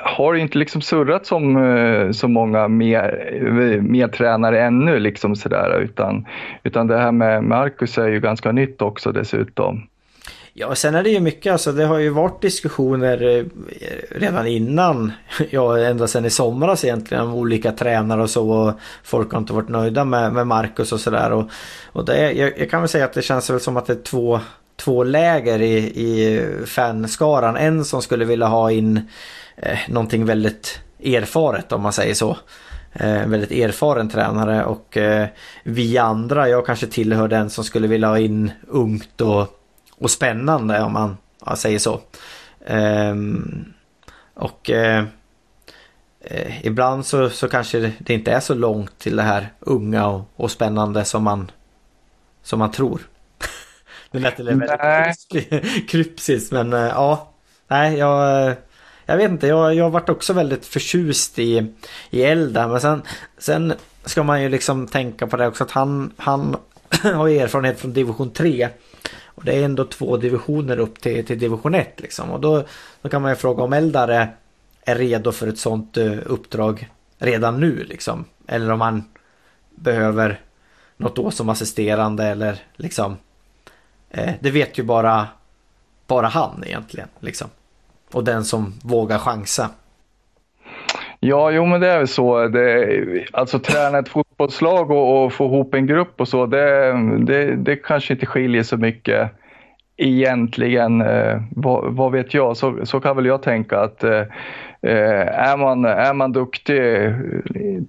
[0.00, 5.80] har det inte liksom surrat som eh, så många mer, mer tränare ännu liksom sådär
[5.80, 6.26] utan,
[6.62, 9.86] utan det här med Marcus är ju ganska nytt också dessutom.
[10.56, 13.44] Ja, sen är det ju mycket, alltså det har ju varit diskussioner eh,
[14.10, 15.12] redan innan,
[15.50, 18.72] ja ända sedan i somras egentligen, om olika tränare och så och
[19.04, 21.44] folk har inte varit nöjda med, med Marcus och sådär och,
[21.92, 24.02] och det, jag, jag kan väl säga att det känns väl som att det är
[24.02, 24.40] två,
[24.76, 27.56] två läger i, i fanskaran.
[27.56, 29.00] En som skulle vilja ha in
[29.56, 32.36] eh, någonting väldigt erfaret om man säger så.
[32.92, 35.26] Eh, en väldigt erfaren tränare och eh,
[35.62, 39.60] vi andra, jag kanske tillhör den som skulle vilja ha in ungt och
[39.98, 42.00] och spännande om man ja, säger så.
[42.66, 43.64] Ehm,
[44.34, 45.04] och eh,
[46.20, 50.06] eh, ibland så, så kanske det, det, inte är så långt till det här unga
[50.06, 51.50] och, och spännande som man,
[52.42, 53.00] som man tror
[54.14, 57.34] det lät väldigt krypsiskt men uh, ja,
[57.68, 58.54] nej jag
[59.06, 61.72] jag vet inte, jag, jag varit också väldigt förtjust i,
[62.10, 63.02] i Elda men sen,
[63.38, 63.74] sen
[64.04, 66.56] ska man ju liksom tänka på det också att han, han
[67.02, 68.68] har erfarenhet från division 3
[69.24, 72.30] och det är ändå två divisioner upp till, till division 1 liksom.
[72.30, 72.64] Och då,
[73.02, 74.28] då kan man ju fråga om Eldare
[74.84, 78.24] är redo för ett sånt uh, uppdrag redan nu liksom.
[78.46, 79.04] Eller om han
[79.70, 80.40] behöver
[80.96, 83.16] något år som assisterande eller liksom.
[84.14, 85.26] Eh, det vet ju bara,
[86.06, 87.48] bara han egentligen liksom.
[88.12, 89.70] Och den som vågar chansa.
[91.20, 92.48] Ja, jo men det är väl så.
[92.48, 96.92] Det, alltså träna ett fotbollslag och, och, få ihop en grupp och så, det,
[97.26, 99.30] det, det kanske inte skiljer så mycket
[99.96, 101.00] egentligen.
[101.00, 102.56] Eh, vad, vad, vet jag?
[102.56, 104.20] Så, så kan väl jag tänka att eh,
[104.82, 107.14] eh är, man, är man duktig eh,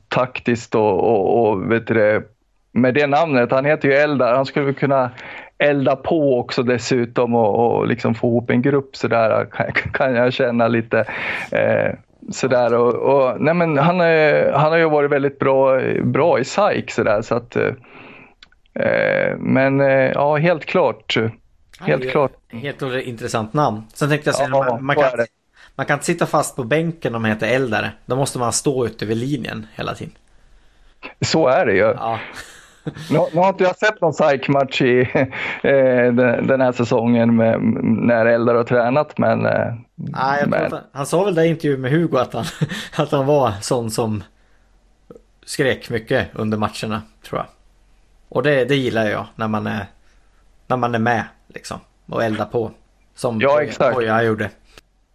[0.07, 2.29] taktiskt och, och, och vet du
[2.75, 5.11] med det namnet, han heter ju Eldar, han skulle kunna
[5.58, 9.48] elda på också dessutom och, och liksom få ihop en grupp sådär
[9.94, 11.06] kan, jag känna lite.
[11.52, 11.94] Eh,
[12.32, 16.46] sådär och, och, nej men han, är, han har ju varit väldigt bra, bra i
[16.46, 21.18] SAIK sådär så att eh, men eh, ja, helt klart.
[21.80, 22.32] Helt klart.
[22.52, 23.84] Helt intressant namn.
[23.94, 25.12] Sen tänkte jag säga, ja, man, man, kan,
[25.76, 27.91] man kan inte sitta fast på bänken om man heter Eldare.
[28.06, 30.13] Då måste man stå ute vid linjen hela tiden.
[31.22, 31.80] Så är det ju.
[31.80, 32.20] Ja.
[32.86, 35.00] Nu, nu, har inte jag sett någon SAIK-match i
[35.63, 39.45] eh, den, här säsongen med, när Eldar har tränat men...
[39.45, 40.71] Eh, Nej, men...
[40.71, 42.45] Han, han, sa väl det i intervjun med Hugo att han,
[42.98, 44.24] att han var sån som
[45.45, 47.45] skrek mycket under matcherna tror jag.
[48.30, 49.86] Och det, det gillar jag när man är,
[50.67, 52.71] när man är med liksom och eldar på.
[53.15, 53.95] Som ja, exakt.
[53.95, 54.50] Poja gjorde.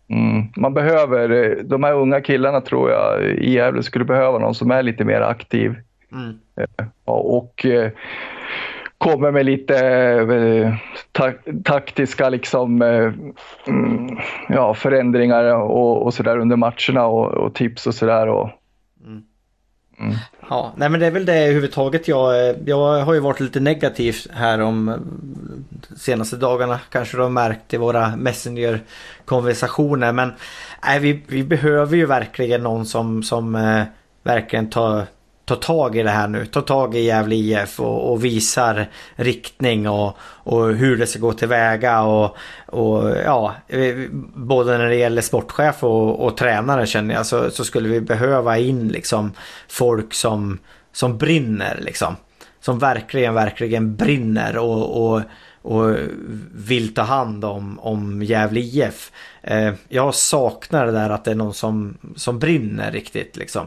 [0.09, 0.47] Mm.
[0.57, 4.83] Man behöver, de här unga killarna tror jag i Gävle skulle behöva någon som är
[4.83, 5.77] lite mer aktiv
[6.13, 6.39] Mm.
[7.05, 7.91] Och eh,
[8.99, 10.75] kommer med lite eh,
[11.13, 11.33] ta
[11.65, 14.19] taktiska liksom, mm,
[14.49, 18.27] ja, förändringar och, och sådär under matcherna och, och, tips och sådär.
[19.07, 19.23] Mm.
[20.01, 20.15] Mm.
[20.49, 24.17] Ja, nej men det är väl det överhuvudtaget jag, jag har ju varit lite negativ
[24.33, 24.95] här om
[25.97, 30.33] senaste dagarna kanske du har märkt i våra Messenger-konversationer men
[30.85, 33.83] nej, vi, vi behöver ju verkligen någon som, som eh,
[34.23, 35.07] verkligen tar
[35.51, 36.47] tar tag i det här nu.
[36.47, 41.33] Tar tag i Gävle IF och, och visar riktning och, och, hur det ska gå
[41.33, 42.37] tillväga och,
[42.67, 43.97] och ja, eh,
[44.35, 48.59] både när det gäller sportchef och, och tränare känner jag så, så, skulle vi behöva
[48.59, 49.33] in liksom
[49.69, 50.59] folk som,
[50.93, 52.17] som brinner liksom.
[52.61, 55.23] Som verkligen, verkligen brinner och, och
[55.63, 55.97] och
[56.55, 59.13] vill ta hand om, om Gävle IF.
[59.43, 63.67] Eh, jag saknar det där att det är någon som, som brinner riktigt liksom.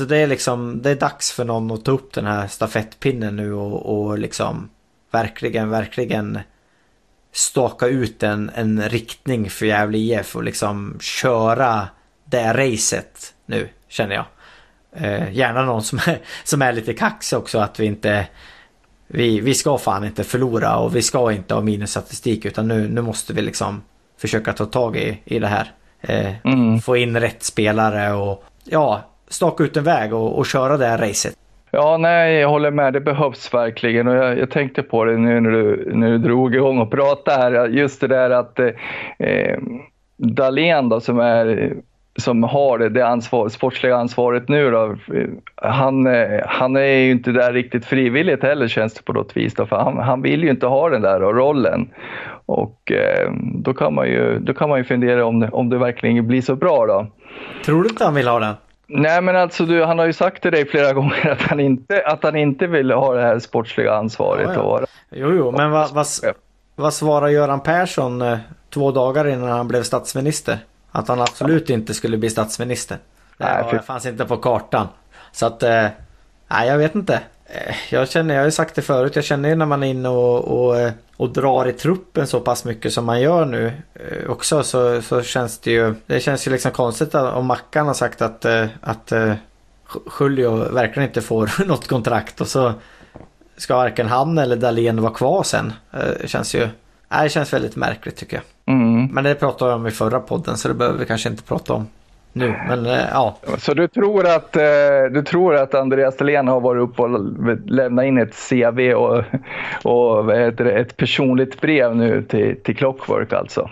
[0.00, 3.36] Så det är liksom, det är dags för någon att ta upp den här stafettpinnen
[3.36, 4.70] nu och, och liksom
[5.10, 6.38] verkligen, verkligen
[7.32, 11.88] staka ut en, en riktning för Gävle IF och liksom köra
[12.24, 14.24] det racet nu, känner jag.
[14.92, 18.26] Eh, gärna någon som är, som är lite kaxig också, att vi inte
[19.06, 23.00] vi, vi ska fan inte förlora och vi ska inte ha minusstatistik utan nu, nu
[23.02, 23.82] måste vi liksom
[24.18, 25.72] försöka ta tag i, i det här.
[26.00, 26.80] Eh, mm.
[26.80, 30.98] Få in rätt spelare och ja, staka ut en väg och, och köra det här
[30.98, 31.34] racet.
[31.70, 32.92] Ja, nej, jag håller med.
[32.92, 34.08] Det behövs verkligen.
[34.08, 37.36] Och jag, jag, tänkte på det nu när du, när du drog igång och pratade
[37.36, 37.68] här.
[37.68, 38.58] Just det där att
[39.18, 39.58] eh,
[40.16, 41.72] Dahlén då, som, är,
[42.16, 44.96] som har det, det ansvar, sportsliga ansvaret nu då,
[45.54, 46.06] han,
[46.46, 49.54] han är ju inte där riktigt frivilligt heller känns det på något vis.
[49.54, 51.88] Då, för han, han vill ju inte ha den där rollen.
[52.46, 56.26] Och eh, då, kan man ju, då kan man ju fundera om om det verkligen
[56.26, 57.06] blir så bra då.
[57.64, 58.54] Tror du inte han vill ha den?
[58.92, 62.02] Nej, men alltså du, han har ju sagt till dig flera gånger att han inte,
[62.06, 64.48] att han inte vill ha det här sportsliga ansvaret.
[64.48, 64.60] Ja, ja.
[64.60, 66.06] Och, jo, jo, men vad, vad,
[66.76, 68.38] vad svarar Göran Persson eh,
[68.70, 70.58] två dagar innan han blev statsminister?
[70.90, 72.98] Att han absolut inte skulle bli statsminister.
[73.36, 73.78] Det, nej, för...
[73.78, 74.88] fanns inte på kartan.
[75.32, 75.86] Så att, eh,
[76.48, 77.20] nej jag vet inte.
[77.52, 79.86] Eh, jag känner, jag har ju sagt det förut, jag känner ju när man är
[79.86, 83.72] inne och, och, eh, och drar i truppen så pass mycket som man gör nu
[83.94, 87.94] eh, också så, så känns det ju, det känns ju liksom konstigt om Mackan har
[87.94, 88.44] sagt att,
[88.80, 89.12] att
[90.20, 92.72] Julio verkligen inte får något kontrakt och så
[93.56, 95.72] ska varken han eller Dahlén vara kvar sen.
[96.20, 96.68] Det känns ju,
[97.08, 98.74] det känns väldigt märkligt tycker jag.
[98.74, 99.06] Mm.
[99.06, 101.72] Men det pratade jag om i förra podden så det behöver vi kanske inte prata
[101.72, 101.86] om
[102.32, 102.54] nu.
[102.68, 103.36] Men eh, ja.
[103.58, 104.62] Så du tror att, eh,
[105.12, 107.20] du tror att Andreas Dahlén har varit uppe och
[107.66, 109.24] lämnat in ett CV och,
[109.84, 113.70] och ett, ett personligt brev nu till, till Clockwork alltså?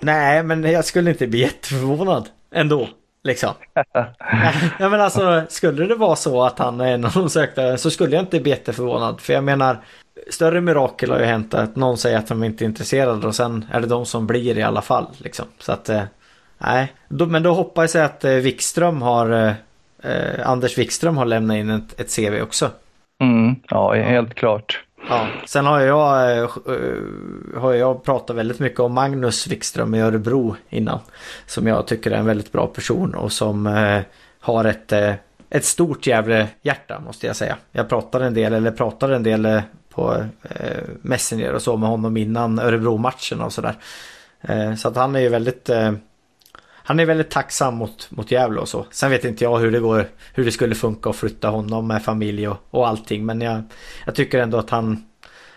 [0.00, 2.88] Nej, men jag skulle inte bli jätteförvånad ändå.
[3.24, 3.50] Liksom.
[4.78, 7.90] ja, men alltså, skulle det vara så att han är en av de sökta så
[7.90, 9.20] skulle jag inte bli jätteförvånad.
[9.20, 9.78] För jag menar,
[10.30, 13.64] större mirakel har ju hänt att någon säger att de inte är intresserade och sen
[13.70, 15.06] är det de som blir i alla fall.
[15.18, 15.46] Liksom.
[15.58, 16.02] Så att, eh,
[16.58, 19.52] Nej, men då hoppas jag att eh, Wikström har eh,
[20.02, 22.70] eh, Anders Wikström har lämnat in ett, ett CV också.
[23.20, 24.84] Mm, ja, helt klart.
[25.08, 26.50] Ja, sen har jag, eh,
[27.56, 30.98] har jag pratat väldigt mycket om Magnus Wikström i Örebro innan.
[31.46, 34.00] Som jag tycker är en väldigt bra person och som eh,
[34.40, 35.14] har ett, eh,
[35.50, 37.56] ett stort jävla hjärta måste jag säga.
[37.72, 42.16] Jag pratade en del, eller pratade en del på eh, Messenger och så med honom
[42.16, 43.74] innan Örebro-matchen och sådär.
[44.40, 45.70] Eh, så att han är ju väldigt
[46.88, 48.86] han är väldigt tacksam mot, mot Gävle och så.
[48.90, 52.02] Sen vet inte jag hur det går, hur det skulle funka att flytta honom med
[52.02, 53.26] familj och, och allting.
[53.26, 53.62] Men jag,
[54.06, 55.04] jag tycker ändå att han,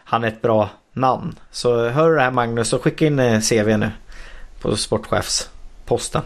[0.04, 1.36] han är ett bra namn.
[1.52, 3.92] Så hör du det här Magnus och skicka in eh, CV nu
[4.62, 6.22] på sportchefsposten.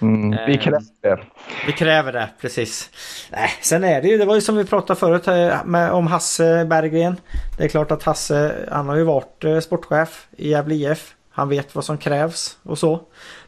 [0.00, 1.18] Mm, vi kräver det.
[1.66, 2.90] Vi kräver det, precis.
[3.30, 6.06] Nej, sen är det ju, det var ju som vi pratade förut eh, med, om
[6.06, 7.16] Hasse Berggren.
[7.58, 11.14] Det är klart att Hasse, han har ju varit eh, sportchef i Gävle IF.
[11.36, 13.00] Han vet vad som krävs och så.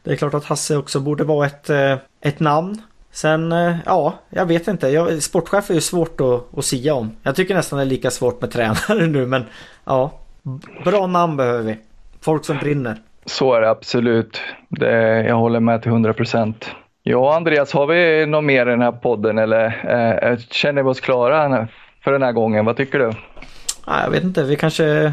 [0.06, 2.82] Det är klart att Hasse också borde vara ett, eh, ett namn.
[3.10, 4.88] Sen, eh, ja, jag vet inte.
[4.88, 7.16] Jag, sportchef är ju svårt att, att sia om.
[7.22, 9.44] Jag tycker nästan det är lika svårt med tränare nu, men
[9.84, 10.12] ja.
[10.84, 11.78] Bra namn behöver vi.
[12.20, 12.96] Folk som brinner.
[13.24, 14.40] Så är det absolut.
[14.68, 16.70] Det, jag håller med till 100 procent.
[17.02, 19.64] Ja, Andreas, har vi något mer i den här podden eller
[20.30, 21.68] eh, känner vi oss klara
[22.04, 22.64] för den här gången?
[22.64, 23.12] Vad tycker du?
[23.86, 25.12] Ja, jag vet inte, vi kanske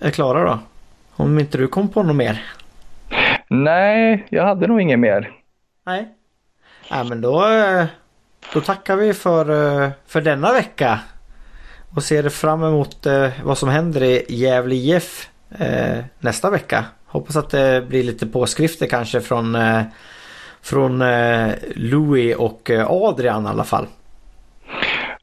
[0.00, 0.58] är klara då.
[1.16, 2.44] Om inte du kom på något mer?
[3.52, 5.30] Nej, jag hade nog inget mer.
[5.86, 6.08] Nej.
[6.90, 7.84] Ja, men då, eh,
[8.52, 9.50] då tackar vi för,
[9.84, 11.00] eh, för denna vecka.
[11.94, 15.30] Och ser fram emot eh, vad som händer i Gävle IF
[16.18, 16.84] nästa vecka.
[17.06, 19.58] Hoppas att det blir lite påskrifter kanske från,
[20.62, 21.02] från
[21.74, 23.86] Louis och Adrian i alla fall.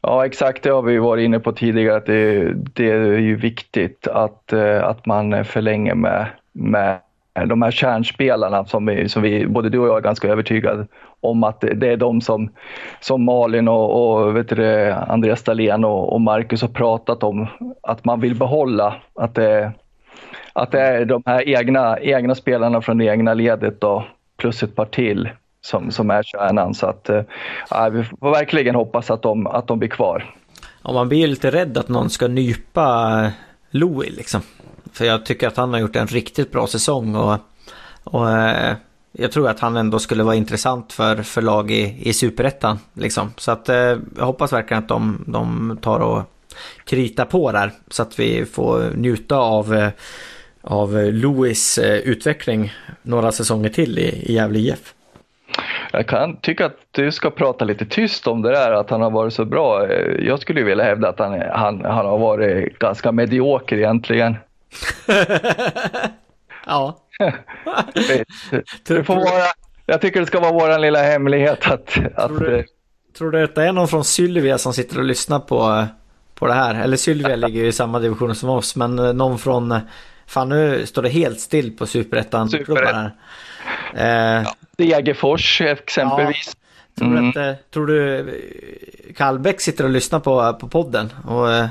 [0.01, 4.07] Ja exakt, det har vi varit inne på tidigare att det, det är ju viktigt
[4.07, 6.99] att, att man förlänger med, med
[7.37, 10.87] Eh, de här kärnspelarna som vi, som vi, både du och jag är ganska övertygade
[11.21, 12.49] om att det är de som,
[12.99, 17.47] som Malin och, och vet du, Andreas Dahlén och, och Marcus har pratat om
[17.83, 18.95] att man vill behålla.
[19.15, 19.71] Att det,
[20.53, 24.05] att det är de här egna, egna spelarna från det egna ledet då,
[24.37, 25.29] plus ett par till
[25.61, 26.73] som, som är kärnan.
[26.73, 27.23] Så att, äh,
[27.91, 30.33] vi får verkligen hoppas att de, att de blir kvar.
[30.83, 33.31] Ja, man blir lite rädd att någon ska nypa eh,
[33.71, 34.41] Louie liksom.
[34.93, 37.37] För jag tycker att han har gjort en riktigt bra säsong och,
[38.03, 38.75] och eh,
[39.19, 42.79] jag tror att han ändå skulle vara intressant för, för lag i, i superettan.
[42.93, 43.33] Liksom.
[43.37, 46.23] Så att eh, jag hoppas verkligen att de, de tar och
[46.85, 49.89] krita på där så att vi får njuta av, eh,
[50.61, 54.93] av Louis eh, utveckling några säsonger till i, i Gävle IF.
[55.91, 59.11] Jag kan tycka att du ska prata lite tyst om det där att han har
[59.11, 59.93] varit så bra.
[60.19, 64.35] Jag skulle vilja hävda att han, han, han har varit ganska medioker egentligen.
[66.65, 66.97] ja.
[68.87, 69.43] det får vara,
[69.85, 71.97] jag tycker det ska vara vår lilla hemlighet att...
[72.15, 72.65] att tror, du,
[73.17, 75.85] tror du att det är någon från Sylvia som sitter och lyssnar på,
[76.35, 76.75] på det här?
[76.75, 79.79] Eller Sylvia ligger ju i samma division som oss, men någon från...
[80.29, 83.11] Fan nu står det helt still på superettan-klubbar här.
[83.95, 86.57] Eh, ja, Degerfors exempelvis.
[86.95, 87.29] Ja, tror, mm.
[87.29, 88.25] att, eh, tror du
[89.15, 91.67] Kallbäck sitter och lyssnar på, på podden och eh,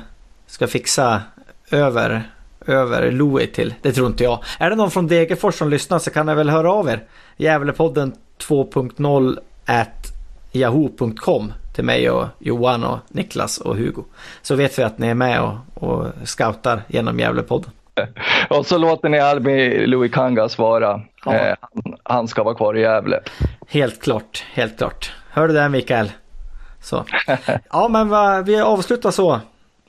[0.46, 1.22] ska fixa
[1.70, 2.30] över
[2.66, 3.74] över Louis till.
[3.82, 4.44] Det tror inte jag.
[4.58, 7.02] Är det någon från Degerfors som lyssnar så kan jag väl höra av er.
[7.36, 10.12] Gävlepodden 2.0 at
[10.52, 14.04] yahoo.com till mig och Johan och Niklas och Hugo.
[14.42, 17.70] Så vet vi att ni är med och, och scoutar genom Gävlepodden.
[18.48, 21.00] Och så låter ni Albi Louis Kangas vara.
[21.24, 21.34] Ja.
[21.34, 23.20] Eh, han, han, ska vara kvar i Gävle.
[23.68, 25.12] Helt klart, helt klart.
[25.30, 26.12] Hör du det Mikael?
[26.82, 27.04] Så.
[27.70, 29.40] Ja men va, vi avslutar så.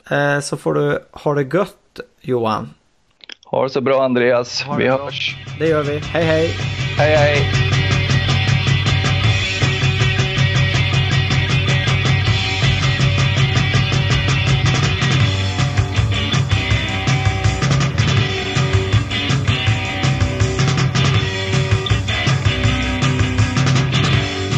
[0.09, 1.75] Eh, så får du ha det gött
[2.21, 2.73] Johan.
[3.45, 4.65] Ha det så bra Andreas.
[4.77, 4.97] Vi bra.
[4.97, 5.35] hörs.
[5.59, 5.97] Det gör vi.
[5.97, 6.47] Hej hej.
[6.97, 7.66] Hej hej.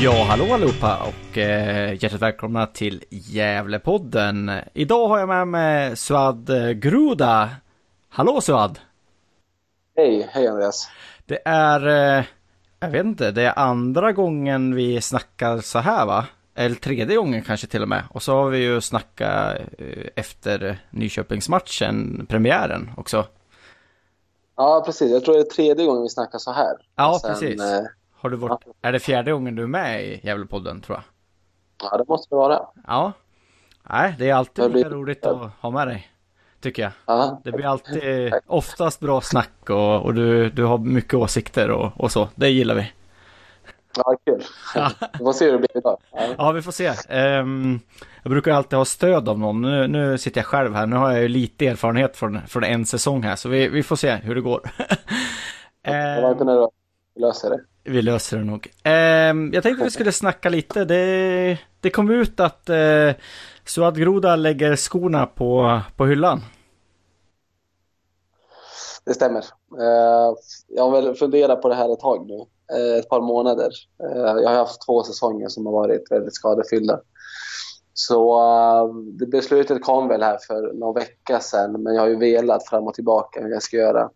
[0.02, 4.52] Ja, hallå allihopa och eh, hjärtligt välkomna till Gävlepodden.
[4.74, 7.50] Idag har jag med mig Suad Gruda.
[8.10, 8.80] Hallå Suad!
[9.96, 10.90] Hej, hej Andreas.
[11.26, 11.88] Det är,
[12.18, 12.26] eh,
[12.80, 16.26] jag vet inte, det är andra gången vi snackar så här va?
[16.56, 18.04] Eller tredje gången kanske till och med.
[18.10, 23.26] Och så har vi ju snackat eh, efter Nyköpingsmatchen, premiären också.
[24.56, 25.12] Ja, precis.
[25.12, 26.74] Jag tror det är tredje gången vi snackar så här.
[26.96, 27.62] Ja, Sen, precis.
[28.20, 28.74] Har du varit, ja.
[28.82, 31.04] Är det fjärde gången du är med i Gävlepodden tror jag?
[31.92, 32.60] Ja, det måste det vara.
[32.88, 33.12] Ja.
[33.90, 36.08] Nej, det är alltid lika roligt att ha med dig.
[36.62, 36.92] Tycker jag.
[37.06, 37.42] Ja.
[37.44, 42.12] Det blir alltid oftast bra snack och, och du, du har mycket åsikter och, och
[42.12, 42.30] så.
[42.36, 42.92] Det gillar vi.
[43.96, 44.44] Ja, kul.
[45.14, 45.98] Vi får se hur det blir idag.
[46.12, 46.90] Ja, ja vi får se.
[47.40, 47.80] Um,
[48.24, 49.62] jag brukar alltid ha stöd av någon.
[49.62, 50.88] Nu, nu sitter jag själv här.
[50.88, 53.36] Nu har jag ju lite erfarenhet från, från en säsong här.
[53.36, 54.62] Så vi, vi får se hur det går.
[55.88, 56.70] um,
[57.16, 57.60] vi löser det.
[57.90, 58.68] Vi löser det nog.
[58.84, 58.94] Eh,
[59.54, 60.86] jag tänkte att vi skulle snacka lite.
[60.86, 63.12] Det, det kom ut att eh,
[63.66, 66.42] Suad Groda lägger skorna på, på hyllan.
[69.06, 69.40] Det stämmer.
[69.80, 70.36] Eh,
[70.68, 72.46] jag har väl funderat på det här ett tag nu.
[72.78, 73.72] Eh, ett par månader.
[74.04, 77.00] Eh, jag har haft två säsonger som har varit väldigt skadefyllda.
[77.94, 82.20] Så eh, det beslutet kom väl här för någon vecka sedan, men jag har ju
[82.20, 84.10] velat fram och tillbaka hur jag ska göra.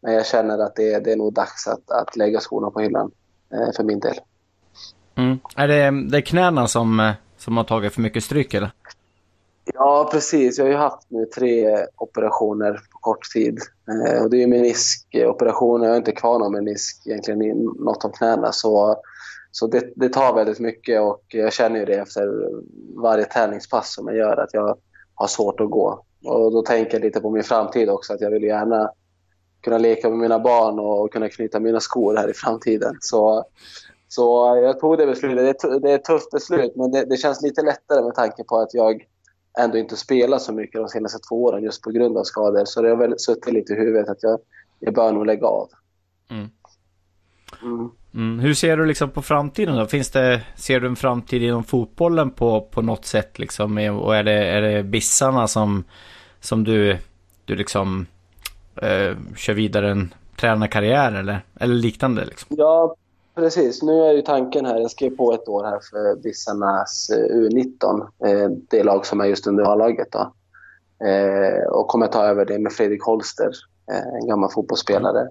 [0.00, 3.10] Men jag känner att det, det är nog dags att, att lägga skorna på hyllan
[3.52, 4.14] eh, för min del.
[5.14, 5.38] Mm.
[5.56, 8.70] Är det, det är knäna som, eh, som har tagit för mycket stryk eller?
[9.74, 10.58] Ja, precis.
[10.58, 13.58] Jag har ju haft nu tre operationer på kort tid.
[13.88, 15.84] Eh, och det är meniskoperationer.
[15.84, 18.52] Jag har inte kvar någon menisk egentligen i något av knäna.
[18.52, 18.96] Så,
[19.50, 22.28] så det, det, tar väldigt mycket och jag känner ju det efter
[23.02, 24.78] varje tävlingspass som jag gör att jag
[25.14, 26.04] har svårt att gå.
[26.24, 28.12] Och då tänker jag lite på min framtid också.
[28.12, 28.90] Att jag vill gärna
[29.60, 32.96] kunna leka med mina barn och kunna knyta mina skor här i framtiden.
[33.00, 33.44] Så,
[34.08, 35.60] så jag tog det beslutet.
[35.60, 38.44] Det är, det är ett tufft beslut, men det, det, känns lite lättare med tanke
[38.44, 39.06] på att jag
[39.58, 42.64] ändå inte spelat så mycket de senaste två åren just på grund av skador.
[42.64, 44.40] Så det har väl suttit lite i huvudet att jag,
[44.78, 45.68] jag bör nog lägga av.
[46.30, 46.48] Mm.
[47.62, 47.90] Mm.
[48.14, 48.38] Mm.
[48.38, 49.86] Hur ser du liksom på framtiden då?
[49.86, 53.78] Finns det, ser du en framtid inom fotbollen på, på något sätt liksom?
[53.78, 55.84] Och är det, är det bissarna som,
[56.40, 56.98] som du,
[57.44, 58.06] du liksom
[58.82, 62.24] eh, kör vidare en tränarkarriär eller, eller liknande?
[62.24, 62.56] Liksom.
[62.58, 62.94] Ja,
[63.34, 63.82] precis.
[63.82, 68.06] Nu är ju tanken här, jag skrev på ett år här för Bissarnas eh, U19,
[68.26, 70.12] eh, det lag som är just under A-laget.
[70.12, 70.32] Då.
[71.06, 73.50] Eh, och kommer ta över det med Fredrik Holster,
[73.92, 75.28] eh, en gammal fotbollsspelare.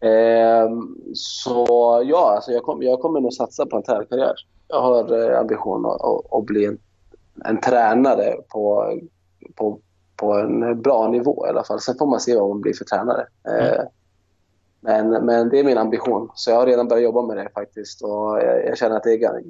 [0.00, 0.70] Eh,
[1.14, 1.66] så
[2.06, 4.34] ja, alltså jag, kom, jag kommer nog satsa på en tränarkarriär.
[4.68, 6.78] Jag har eh, ambition att, att, att, bli en,
[7.44, 8.92] en tränare på,
[9.54, 9.78] på
[10.16, 11.80] på en bra nivå i alla fall.
[11.80, 13.26] Sen får man se vad man blir för tränare.
[13.48, 13.64] Mm.
[13.64, 13.84] Eh,
[14.80, 16.30] men, men det är min ambition.
[16.34, 18.02] Så jag har redan börjat jobba med det faktiskt.
[18.02, 19.42] Och jag, jag känner att det, är,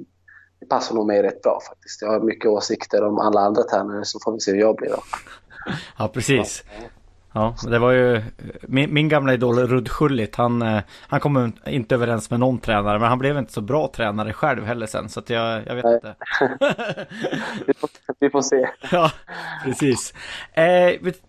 [0.59, 2.01] det passar nog mig rätt bra faktiskt.
[2.01, 4.89] Jag har mycket åsikter om alla andra tränare så får vi se hur jag blir
[4.89, 4.99] då.
[5.97, 6.63] Ja, precis.
[6.67, 6.87] Ja.
[7.35, 8.21] Ja, det var ju
[8.61, 10.35] min, min gamla idol Rud Schullit.
[10.35, 13.91] Han, eh, han kom inte överens med någon tränare, men han blev inte så bra
[13.95, 15.09] tränare själv heller sen.
[15.09, 15.95] Så att jag, jag vet Nej.
[15.95, 16.15] inte.
[17.67, 18.69] vi, får, vi, får, se.
[18.91, 19.11] Ja,
[19.63, 20.13] precis.
[20.53, 20.63] Eh,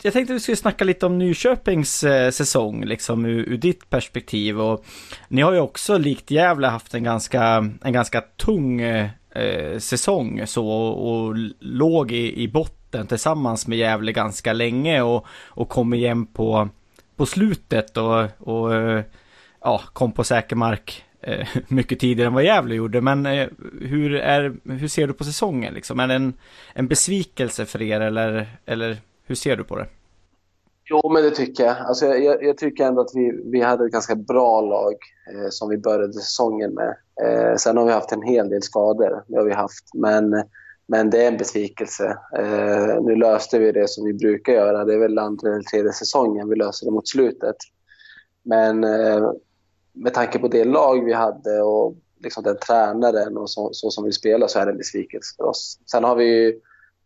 [0.03, 4.61] jag tänkte vi skulle snacka lite om Nyköpings eh, säsong, liksom ur, ur, ditt perspektiv.
[4.61, 4.85] Och
[5.29, 10.69] ni har ju också likt Gävle haft en ganska, en ganska tung eh, säsong så
[10.69, 16.27] och låg i, i botten botten tillsammans med Gävle ganska länge och, och kom igen
[16.27, 16.69] på,
[17.17, 18.73] på slutet och, och
[19.61, 23.01] ja, kom på säker mark eh, mycket tidigare än vad Gävle gjorde.
[23.01, 23.49] Men eh,
[23.81, 25.75] hur, är, hur ser du på säsongen?
[25.75, 26.01] Liksom?
[26.01, 26.35] Är det en,
[26.75, 29.87] en besvikelse för er eller, eller hur ser du på det?
[30.89, 31.77] Jo, men det tycker jag.
[31.79, 34.95] Alltså, jag, jag tycker ändå att vi, vi hade ett ganska bra lag
[35.33, 36.97] eh, som vi började säsongen med.
[37.25, 39.25] Eh, sen har vi haft en hel del skador.
[39.27, 39.95] Det har vi haft.
[39.95, 40.35] Men
[40.89, 42.19] men det är en besvikelse.
[42.39, 44.85] Eh, nu löste vi det som vi brukar göra.
[44.85, 47.57] Det är väl andra eller tredje säsongen vi löser det mot slutet.
[48.43, 49.33] Men eh,
[49.93, 54.05] med tanke på det lag vi hade och liksom den tränaren och så, så, som
[54.05, 55.81] vi spelar så är det en besvikelse för oss.
[55.91, 56.61] Sen har vi ju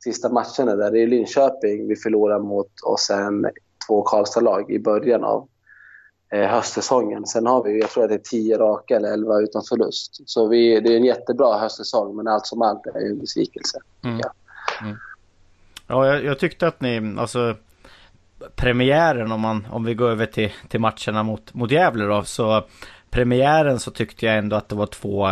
[0.05, 0.91] sista matcherna där.
[0.91, 3.47] Det är Linköping vi förlorar mot och sen
[3.87, 5.49] två Karlstad-lag i början av
[6.31, 7.27] höstsäsongen.
[7.27, 10.21] Sen har vi, jag tror att det är 10 raka eller 11 utan förlust.
[10.27, 13.79] Så vi, det är en jättebra höstsäsong, men allt som allt är det en besvikelse.
[14.05, 14.19] Mm.
[14.19, 14.33] Ja,
[14.83, 14.97] mm.
[15.87, 17.57] ja jag, jag, tyckte att ni, alltså
[18.57, 22.65] premiären om, man, om vi går över till, till matcherna mot, mot Gävle då, så
[23.11, 25.29] premiären så tyckte jag ändå att det var två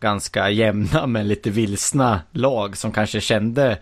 [0.00, 3.78] ganska jämna men lite vilsna lag som kanske kände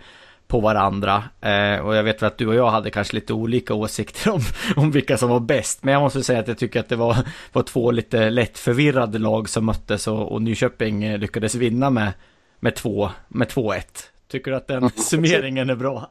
[0.50, 1.24] på varandra.
[1.40, 4.40] Eh, och jag vet väl att du och jag hade kanske lite olika åsikter om,
[4.76, 5.84] om vilka som var bäst.
[5.84, 7.16] Men jag måste säga att jag tycker att det var,
[7.52, 12.12] var två lite lätt förvirrade lag som möttes och, och Nyköping eh, lyckades vinna med,
[12.60, 13.08] med 2-1.
[13.28, 13.82] Med 2-1.
[14.28, 16.10] Tycker du att den summeringen är bra?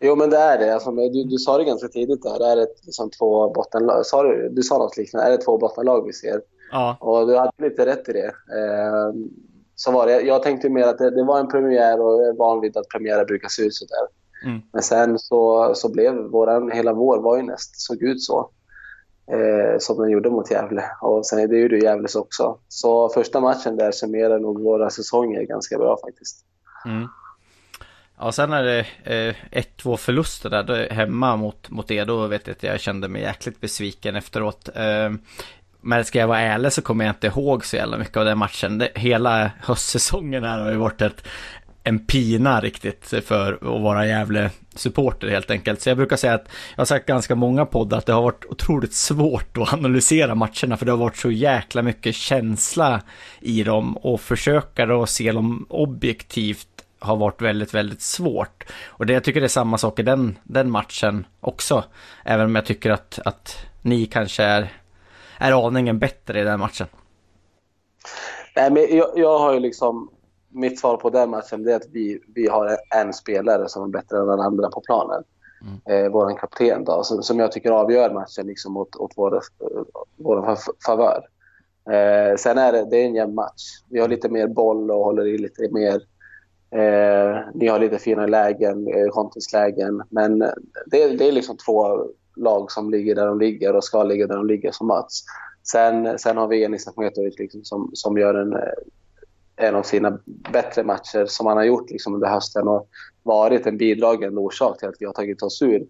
[0.00, 0.74] Jo, men det är det.
[0.74, 2.38] Alltså, du, du sa det ganska tidigt där.
[2.38, 4.06] Det är ett, liksom, två bottenlag.
[4.06, 5.26] Sa du, du sa något liknande.
[5.26, 6.40] Är det två bottenlag vi ser?
[6.72, 6.96] Ja.
[7.00, 8.26] Och du hade lite rätt i det.
[8.26, 9.12] Eh,
[9.80, 10.20] så var det.
[10.20, 12.88] Jag tänkte mer att det, det, var en premiär och jag är van vid att
[12.88, 14.06] premiärer brukar se ut så där.
[14.50, 14.62] Mm.
[14.72, 18.50] Men sen så, så blev våran, hela vår var ju näst, såg ut så.
[19.30, 20.84] Eh, som den gjorde mot Gävle.
[21.00, 22.58] Och sen det gjorde Gävles också.
[22.68, 26.44] Så första matchen där summerar nog våra säsonger ganska bra faktiskt.
[26.86, 27.08] Mm.
[28.18, 29.34] Ja, sen är det eh,
[29.82, 32.04] 1-2 förluster där, hemma mot, mot er.
[32.04, 34.68] Då vet jag att jag kände mig jäkligt besviken efteråt.
[34.74, 35.10] Eh,
[35.88, 38.38] men ska jag vara ärlig så kommer jag inte ihåg så jävla mycket av den
[38.38, 38.78] matchen.
[38.78, 41.26] Det, hela höstsäsongen här har ju varit ett,
[41.84, 45.80] en pina riktigt för att vara jävla supporter helt enkelt.
[45.80, 48.44] Så jag brukar säga att jag har sagt ganska många poddar att det har varit
[48.48, 53.00] otroligt svårt att analysera matcherna för det har varit så jäkla mycket känsla
[53.40, 56.68] i dem och försöka då se dem objektivt
[56.98, 58.64] har varit väldigt, väldigt svårt.
[58.86, 61.84] Och det, jag tycker det är samma sak i den, den matchen också.
[62.24, 64.72] Även om jag tycker att, att ni kanske är
[65.38, 66.86] är aningen bättre i den matchen?
[68.56, 70.10] Nej, men jag, jag har ju liksom...
[70.50, 74.18] Mitt svar på den matchen är att vi, vi har en spelare som är bättre
[74.18, 75.22] än den andra på planen.
[75.62, 76.04] Mm.
[76.04, 79.40] Eh, vår kapten då, som, som jag tycker avgör matchen liksom åt, åt vår,
[80.16, 81.22] vår favör.
[81.90, 83.62] Eh, sen är det, det är en jämn match.
[83.88, 86.02] Vi har lite mer boll och håller i lite mer.
[86.70, 90.02] Eh, ni har lite finare lägen, eh, kontingslägen.
[90.08, 90.38] Men
[90.86, 92.06] det, det är liksom två
[92.38, 95.24] lag som ligger där de ligger och ska ligga där de ligger som Mats.
[95.62, 98.56] Sen, sen har vi Enis Ahmetovic liksom som, som gör en,
[99.56, 100.18] en av sina
[100.52, 102.88] bättre matcher som han har gjort liksom under hösten och
[103.22, 105.86] varit en bidragande orsak till att vi har tagit oss ur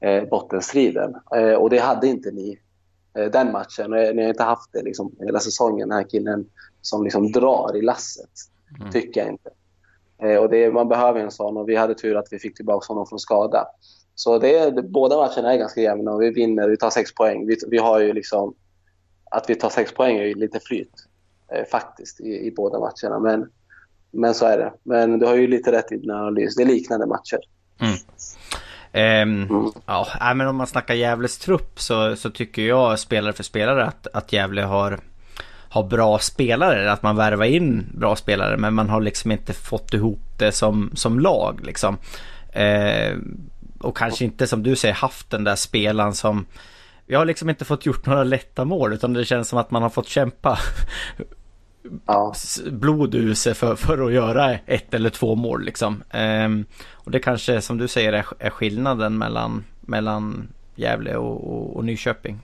[0.00, 1.14] eh, bottenstriden.
[1.36, 2.58] Eh, och det hade inte ni
[3.18, 3.92] eh, den matchen.
[3.92, 6.46] Och ni har inte haft det liksom, hela säsongen, den här killen
[6.82, 8.30] som liksom drar i lasset.
[8.80, 8.92] Mm.
[8.92, 9.50] Tycker jag inte.
[10.22, 12.92] Eh, och det, man behöver en sån och vi hade tur att vi fick tillbaka
[12.92, 13.66] honom från skada.
[14.18, 17.46] Så det är, båda matcherna är ganska jämna och vi vinner, vi tar sex poäng.
[17.46, 18.54] Vi, vi har ju liksom,
[19.30, 20.92] att vi tar sex poäng är ju lite flyt
[21.52, 23.18] eh, faktiskt i, i, båda matcherna.
[23.18, 23.48] Men,
[24.10, 24.72] men så är det.
[24.82, 26.56] Men du har ju lite rätt i din analys.
[26.56, 27.38] Det är liknande matcher.
[27.80, 27.96] Mm.
[28.92, 29.72] Um, mm.
[29.86, 34.06] Ja, men om man snackar Gävles trupp så, så tycker jag spelare för spelare att,
[34.12, 35.00] att Gävle har,
[35.68, 36.92] har bra spelare.
[36.92, 40.90] Att man värvar in bra spelare men man har liksom inte fått ihop det som,
[40.94, 41.96] som lag liksom.
[42.56, 43.18] Uh,
[43.86, 46.46] och kanske inte som du säger haft den där spelaren som
[47.06, 49.82] vi har liksom inte fått gjort några lätta mål utan det känns som att man
[49.82, 50.58] har fått kämpa
[52.06, 52.34] ja.
[52.70, 56.02] blod ur sig för, för att göra ett eller två mål liksom.
[56.10, 61.76] Ehm, och det kanske som du säger är, är skillnaden mellan, mellan Gävle och, och,
[61.76, 62.40] och Nyköping.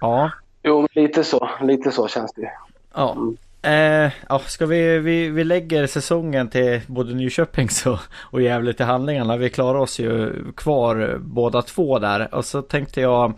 [0.00, 0.30] Ja.
[0.62, 1.50] Jo, lite så.
[1.62, 2.52] Lite så känns det.
[2.94, 3.12] Ja.
[3.12, 3.36] Mm.
[3.66, 8.86] Eh, ja, ska vi, vi, vi lägger säsongen till både Nyköping och, och Gävle till
[8.86, 9.36] handlingarna.
[9.36, 12.34] Vi klarar oss ju kvar eh, båda två där.
[12.34, 13.34] Och så tänkte jag,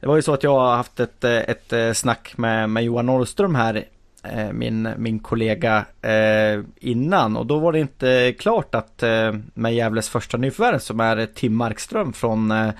[0.00, 2.84] det var ju så att jag har haft ett, eh, ett eh, snack med, med
[2.84, 3.84] Johan Norrström här
[4.22, 9.74] eh, min, min kollega eh, innan och då var det inte klart att eh, med
[9.74, 12.70] Gävles första nyförvärv som är Tim Markström från, eh,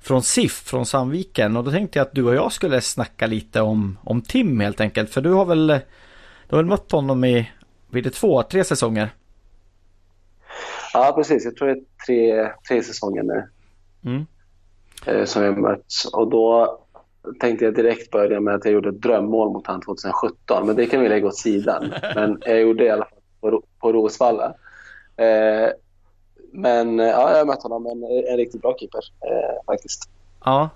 [0.00, 3.60] från SIF från Sandviken och då tänkte jag att du och jag skulle snacka lite
[3.60, 5.80] om, om Tim helt enkelt för du har väl
[6.50, 7.50] du har väl mött honom i,
[7.90, 9.10] blir det två, tre säsonger?
[10.92, 11.44] Ja, precis.
[11.44, 13.48] Jag tror det är tre, tre säsonger nu.
[14.04, 14.26] Mm.
[15.06, 16.04] Eh, som vi har mötts.
[16.04, 16.78] Och då
[17.40, 20.66] tänkte jag direkt börja med att jag gjorde ett drömmål mot honom 2017.
[20.66, 21.94] Men det kan vi lägga åt sidan.
[22.14, 24.54] Men jag gjorde det i alla fall på, på Rosvalla.
[25.16, 25.70] Eh,
[26.52, 27.86] men ja, jag har mött honom.
[27.86, 30.10] En, en riktigt bra keeper eh, faktiskt.
[30.44, 30.70] Ja,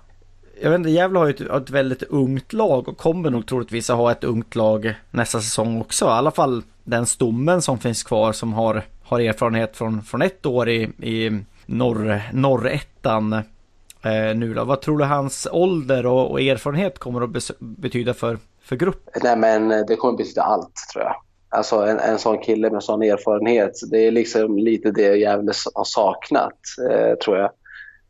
[0.61, 3.89] jag vet inte, Gävle har ju ett, ett, väldigt ungt lag och kommer nog troligtvis
[3.89, 6.05] att ha ett ungt lag nästa säsong också.
[6.05, 10.45] I alla fall den stommen som finns kvar som har, har erfarenhet från, från ett
[10.45, 14.63] år i, i norr, norrettan eh, nu då.
[14.63, 19.21] Vad tror du hans ålder och, och erfarenhet kommer att betyda för, för gruppen?
[19.23, 21.15] Nej men eh, det kommer betyda allt tror jag.
[21.49, 25.83] Alltså en, en sån kille med sån erfarenhet, det är liksom lite det Gävle har
[25.83, 26.59] saknat
[26.91, 27.51] eh, tror jag.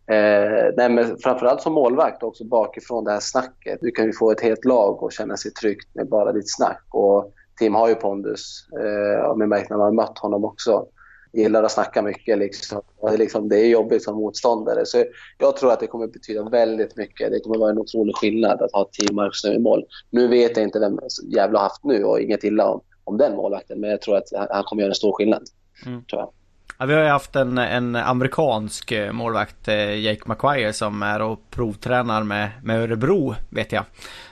[0.08, 3.80] Eh, nej, men framförallt som målvakt också bakifrån det här snacket.
[3.82, 6.84] Du kan ju få ett helt lag och känna sig tryggt med bara ditt snack.
[6.90, 8.68] Och Tim har ju pondus.
[8.72, 10.86] Eh, och märkt när man har mött honom också.
[11.34, 12.38] Gillar att snacka mycket.
[12.38, 12.82] Liksom.
[13.18, 14.86] Liksom, det är jobbigt som motståndare.
[14.86, 15.04] Så
[15.38, 17.32] jag tror att det kommer betyda väldigt mycket.
[17.32, 19.86] Det kommer vara en otrolig skillnad att ha Tim Markström i mål.
[20.10, 23.36] Nu vet jag inte vem Gävle har haft nu och inget illa om, om den
[23.36, 23.80] målvakten.
[23.80, 25.44] Men jag tror att han kommer göra en stor skillnad.
[25.86, 26.06] Mm.
[26.06, 26.30] Tror jag.
[26.78, 31.22] Ja, vi har ju haft en, en amerikansk eh, målvakt, eh, Jake McQuire, som är
[31.22, 33.84] och provtränar med, med Örebro, vet jag.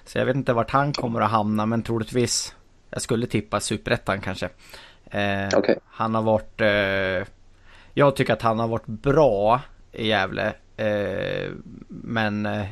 [0.05, 2.55] Så jag vet inte vart han kommer att hamna, men troligtvis,
[2.89, 4.49] jag skulle tippa superettan kanske.
[5.05, 5.75] Eh, okay.
[5.85, 7.27] Han har varit, eh,
[7.93, 10.53] jag tycker att han har varit bra i Gävle.
[10.77, 11.51] Eh,
[11.87, 12.65] men eh,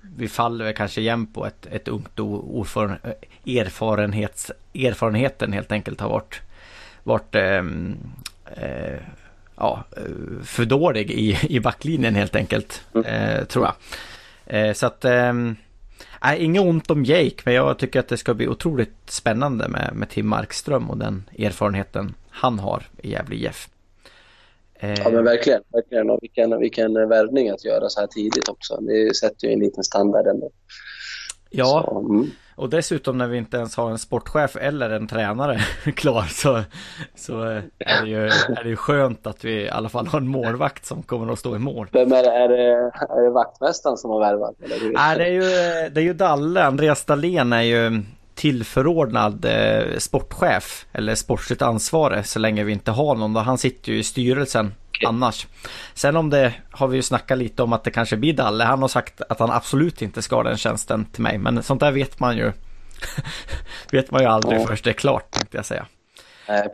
[0.00, 2.98] vi faller kanske igen på ett, ett ungt oför,
[3.46, 6.40] erfarenhets, erfarenheten helt enkelt har varit,
[7.02, 7.96] varit ehm,
[8.56, 8.98] eh,
[9.56, 9.84] ja,
[10.44, 12.82] för dålig i, i backlinjen helt enkelt.
[12.94, 13.06] Mm.
[13.06, 13.74] Eh, tror jag.
[14.46, 15.56] Eh, så att ehm,
[16.24, 19.90] Nej, inget ont om Jake, men jag tycker att det ska bli otroligt spännande med,
[19.94, 23.68] med Tim Markström och den erfarenheten han har i Gävle IF.
[24.80, 26.10] Ja men verkligen, verkligen.
[26.10, 28.80] Och vilken, vilken värvning att göra så här tidigt också.
[28.80, 30.50] Det sätter ju en liten standard ändå.
[31.50, 32.30] Ja, så, mm.
[32.56, 35.58] Och dessutom när vi inte ens har en sportchef eller en tränare
[35.94, 36.60] klar så,
[37.14, 37.42] så
[37.78, 40.86] är, det ju, är det ju skönt att vi i alla fall har en målvakt
[40.86, 41.88] som kommer att stå i mål.
[41.92, 42.30] Vem är det?
[42.30, 44.54] Är det, är det vaktmästaren som har värvat?
[44.94, 45.40] Nej, det är ju,
[45.90, 46.64] det är ju Dalle.
[46.64, 48.02] Andreas Dahlén är ju
[48.44, 53.36] tillförordnad eh, sportchef eller sportsligt ansvarig så länge vi inte har någon.
[53.36, 55.08] Han sitter ju i styrelsen okay.
[55.08, 55.46] annars.
[55.94, 58.64] Sen om det har vi ju snackat lite om att det kanske blir Dalle.
[58.64, 61.38] Han har sagt att han absolut inte ska ha den tjänsten till mig.
[61.38, 62.52] Men sånt där vet man ju.
[63.90, 64.66] vet man ju aldrig ja.
[64.66, 65.86] först det är klart tänkte jag säga.
[66.48, 66.68] Nej,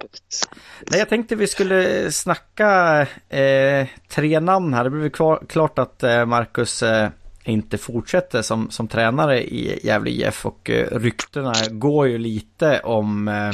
[0.91, 4.85] Nej, jag tänkte vi skulle snacka eh, tre namn här.
[4.85, 5.11] Det blev
[5.49, 7.09] klart att eh, Marcus eh,
[7.51, 13.29] inte fortsätter som, som tränare i Gävle IF och eh, ryktena går ju lite om
[13.29, 13.51] eh,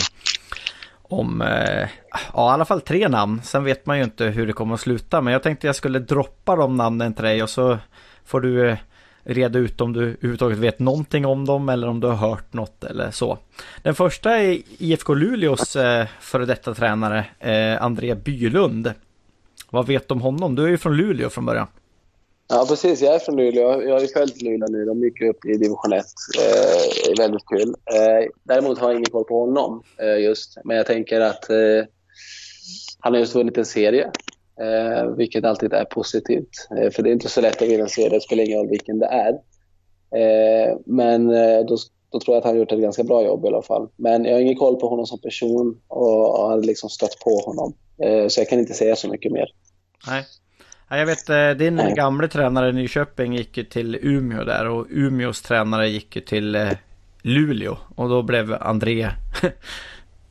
[1.08, 1.88] om eh,
[2.32, 3.40] ja, i alla fall tre namn.
[3.42, 5.20] Sen vet man ju inte hur det kommer att sluta.
[5.20, 7.78] Men jag tänkte jag skulle droppa de namnen till dig och så
[8.24, 8.78] får du eh,
[9.22, 12.84] reda ut om du överhuvudtaget vet någonting om dem eller om du har hört något
[12.84, 13.38] eller så.
[13.82, 18.92] Den första är IFK Luleås eh, före detta tränare eh, André Bylund.
[19.70, 20.54] Vad vet du om honom?
[20.54, 21.66] Du är ju från Luleå från början.
[22.48, 23.02] Ja, precis.
[23.02, 23.82] Jag är från Luleå.
[23.82, 24.84] Jag har ju följt Luleå nu.
[24.84, 26.04] De gick upp i division 1.
[26.38, 27.68] Eh, väldigt kul.
[27.68, 30.58] Eh, däremot har jag ingen koll på honom eh, just.
[30.64, 31.84] Men jag tänker att eh,
[32.98, 34.10] han har just vunnit en serie.
[34.60, 36.68] Eh, vilket alltid är positivt.
[36.78, 38.08] Eh, för det är inte så lätt att vinna en serie.
[38.08, 39.32] Det spelar ingen roll vilken det är.
[40.20, 41.76] Eh, men eh, då,
[42.10, 43.88] då, tror jag att han har gjort ett ganska bra jobb i alla fall.
[43.96, 47.30] Men jag har ingen koll på honom som person och, och har liksom stött på
[47.30, 47.74] honom.
[48.02, 49.46] Eh, så jag kan inte säga så mycket mer.
[50.06, 50.24] Nej.
[50.88, 51.94] Ja, jag vet, eh, din Nej.
[51.94, 56.54] gamle tränare i Nyköping gick ju till Umeå där och Umeås tränare gick ju till
[56.54, 56.72] eh,
[57.22, 59.02] Luleå och då blev André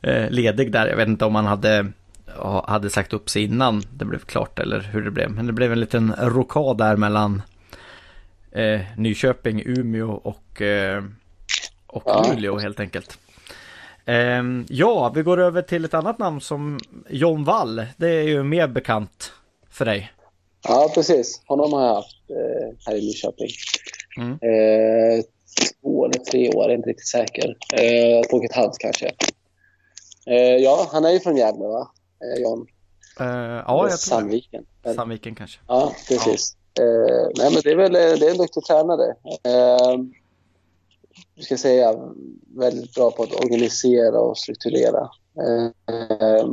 [0.02, 0.86] eh, ledig där.
[0.86, 1.86] Jag vet inte om han hade,
[2.64, 5.30] hade sagt upp sig innan det blev klart eller hur det blev.
[5.30, 7.42] Men det blev en liten rokad där mellan
[8.52, 11.04] eh, Nyköping, Umeå och, eh,
[11.86, 12.26] och ja.
[12.34, 13.18] Luleå helt enkelt.
[14.04, 16.78] Eh, ja, vi går över till ett annat namn som
[17.10, 17.86] John Wall.
[17.96, 19.32] Det är ju mer bekant
[19.70, 20.12] för dig.
[20.68, 21.42] Ja, precis.
[21.46, 23.50] Honom har jag haft eh, här i Nyköping.
[24.18, 24.32] Mm.
[24.32, 25.24] Eh,
[25.82, 27.56] två eller tre år, jag är inte riktigt säker.
[27.74, 29.12] Eh, två och ett halvt kanske.
[30.26, 31.90] Eh, ja, han är ju från Gävle, va?
[32.22, 32.66] Eh, John?
[33.20, 34.64] Uh, ja, jag tror Sandviken.
[34.82, 34.94] Det.
[34.94, 35.60] Sandviken kanske.
[35.68, 36.56] Ja, precis.
[36.74, 36.82] Ja.
[36.82, 39.14] Eh, nej, men det är väl det är en duktig tränare.
[39.44, 39.98] Eh,
[41.42, 41.94] ska säga
[42.56, 45.10] väldigt bra på att organisera och strukturera.
[45.40, 46.46] Eh,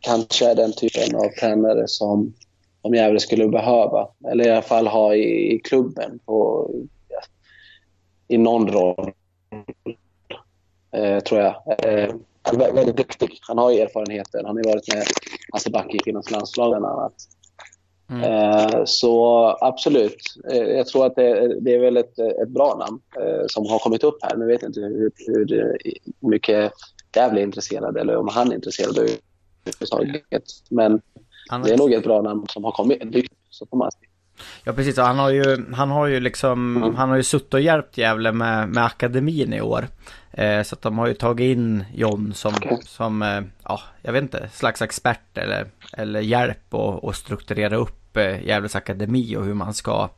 [0.00, 2.34] kanske är den typen av tränare som
[2.86, 4.08] som Gävle skulle behöva.
[4.30, 6.70] Eller i alla fall ha i, i klubben på,
[8.28, 9.12] i någon roll,
[10.92, 11.54] eh, tror jag.
[11.84, 12.14] Eh,
[12.74, 13.38] väldigt duktig.
[13.40, 14.42] Han har ju erfarenheter.
[14.44, 15.04] Han har ju varit med
[15.52, 17.12] Hasse Back i kvinnans landslag bland annat.
[18.10, 18.22] Mm.
[18.22, 20.22] Eh, så absolut.
[20.52, 23.78] Eh, jag tror att det, det är väl ett, ett bra namn eh, som har
[23.78, 24.36] kommit upp här.
[24.36, 25.78] Nu vet jag inte hur, hur
[26.20, 26.72] mycket
[27.16, 30.44] Gävle är intresserade eller om han är intresserad överhuvudtaget.
[30.70, 31.00] Men
[31.48, 31.62] han...
[31.62, 33.12] Det är nog ett bra namn som har kommit.
[33.12, 33.90] Dykt, så får man
[34.64, 36.94] Ja precis, han har ju, han har ju liksom, mm.
[36.94, 39.88] han har ju suttit och hjälpt Gävle med, med akademin i år.
[40.32, 42.78] Eh, så att de har ju tagit in John som, okay.
[42.82, 48.16] som eh, ja, jag vet inte, slags expert eller, eller hjälp och, och strukturera upp
[48.16, 50.08] eh, Gävles akademi och hur man ska,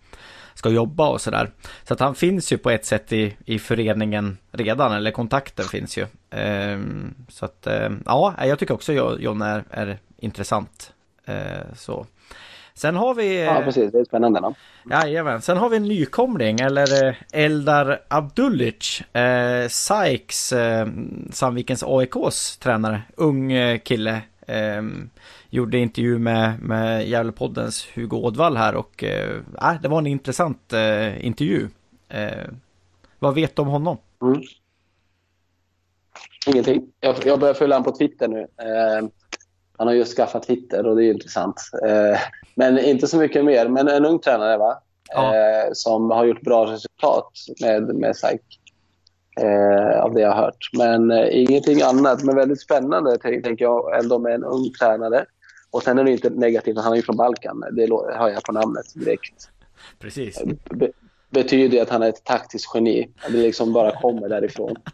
[0.54, 1.50] ska jobba och sådär.
[1.84, 5.98] Så att han finns ju på ett sätt i, i föreningen redan, eller kontakten finns
[5.98, 6.06] ju.
[6.30, 6.78] Eh,
[7.28, 10.92] så att, eh, ja, jag tycker också John är, är intressant.
[11.28, 12.06] Eh, så.
[12.74, 13.44] Sen har vi...
[13.44, 13.92] Ja, precis.
[13.92, 14.54] Det är spännande namn.
[14.90, 15.42] Jajamän.
[15.42, 19.00] Sen har vi en nykomling, eller eh, Eldar Abdulic.
[19.00, 20.88] Eh, Sykes, eh,
[21.30, 23.02] Sandvikens AIKs tränare.
[23.16, 24.22] Ung eh, kille.
[24.46, 24.82] Eh,
[25.50, 29.40] gjorde intervju med, med Gävlepoddens Hugo Ådvall här och eh,
[29.82, 31.68] det var en intressant eh, intervju.
[32.08, 32.44] Eh,
[33.18, 33.98] vad vet du om honom?
[34.22, 34.42] Mm.
[36.46, 36.92] Ingenting.
[37.00, 38.46] Jag, jag börjar följa honom på Twitter nu.
[39.78, 41.60] Han har just skaffat Twitter och det är intressant.
[41.86, 42.18] Eh,
[42.54, 43.68] men inte så mycket mer.
[43.68, 44.82] Men en ung tränare va?
[45.14, 45.36] Ja.
[45.36, 48.42] Eh, som har gjort bra resultat med, med SAIK.
[49.40, 50.70] Eh, av det jag har hört.
[50.78, 52.22] Men ingenting annat.
[52.22, 55.24] Men väldigt spännande tänker jag ändå med en ung tränare.
[55.70, 57.64] Och sen är det inte negativt, han är ju från Balkan.
[57.72, 59.48] Det hör jag på namnet direkt.
[59.98, 60.42] Precis.
[60.70, 60.92] Be
[61.30, 63.10] betyder att han är ett taktiskt geni.
[63.28, 64.76] Det liksom bara kommer därifrån.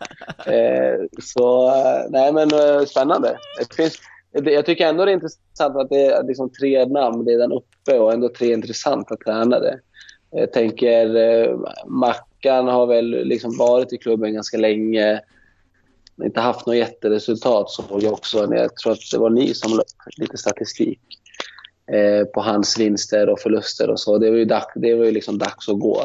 [0.47, 1.70] Eh, så
[2.11, 2.51] nej men
[2.87, 3.39] spännande.
[3.59, 3.99] Det finns,
[4.43, 8.12] jag tycker ändå det är intressant att det är liksom tre namn redan uppe och
[8.12, 9.78] ändå tre intressanta tränare.
[10.30, 15.20] Jag tänker eh, Mackan har väl liksom varit i klubben ganska länge.
[16.24, 18.55] Inte haft något jätteresultat såg jag också.
[18.55, 21.01] Jag tror att det var ni som la upp lite statistik
[21.93, 24.18] eh, på hans vinster och förluster och så.
[24.18, 26.05] Det var ju, dags, det var ju liksom dags att gå.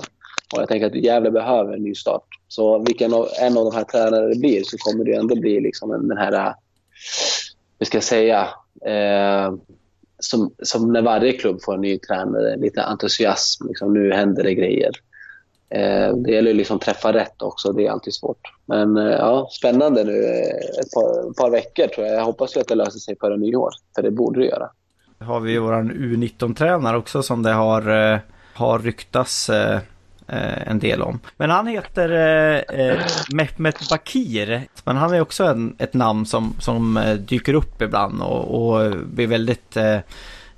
[0.55, 2.27] Och jag tänker att Gävle behöver en ny start.
[2.47, 5.59] Så vilken av, en av de här tränarna det blir så kommer det ändå bli
[5.59, 6.53] liksom den här,
[7.79, 8.49] hur ska jag säga,
[8.85, 9.53] eh,
[10.19, 13.67] som, som när varje klubb får en ny tränare, lite entusiasm.
[13.67, 14.91] Liksom, nu händer det grejer.
[15.69, 18.41] Eh, det gäller liksom att träffa rätt också, det är alltid svårt.
[18.65, 22.15] Men eh, ja, spännande nu eh, ett par, ett par veckor tror jag.
[22.15, 24.69] Jag hoppas att det löser sig före nyår, för det borde det göra.
[25.19, 28.19] Har vi vår U19-tränare också som det har, eh,
[28.53, 29.79] har ryktats eh,
[30.31, 31.19] en del om.
[31.37, 32.09] Men han heter
[32.69, 32.99] eh,
[33.31, 34.67] Mehmet Bakir.
[34.83, 39.27] Men han är också en, ett namn som, som dyker upp ibland och, och blir
[39.27, 39.77] väldigt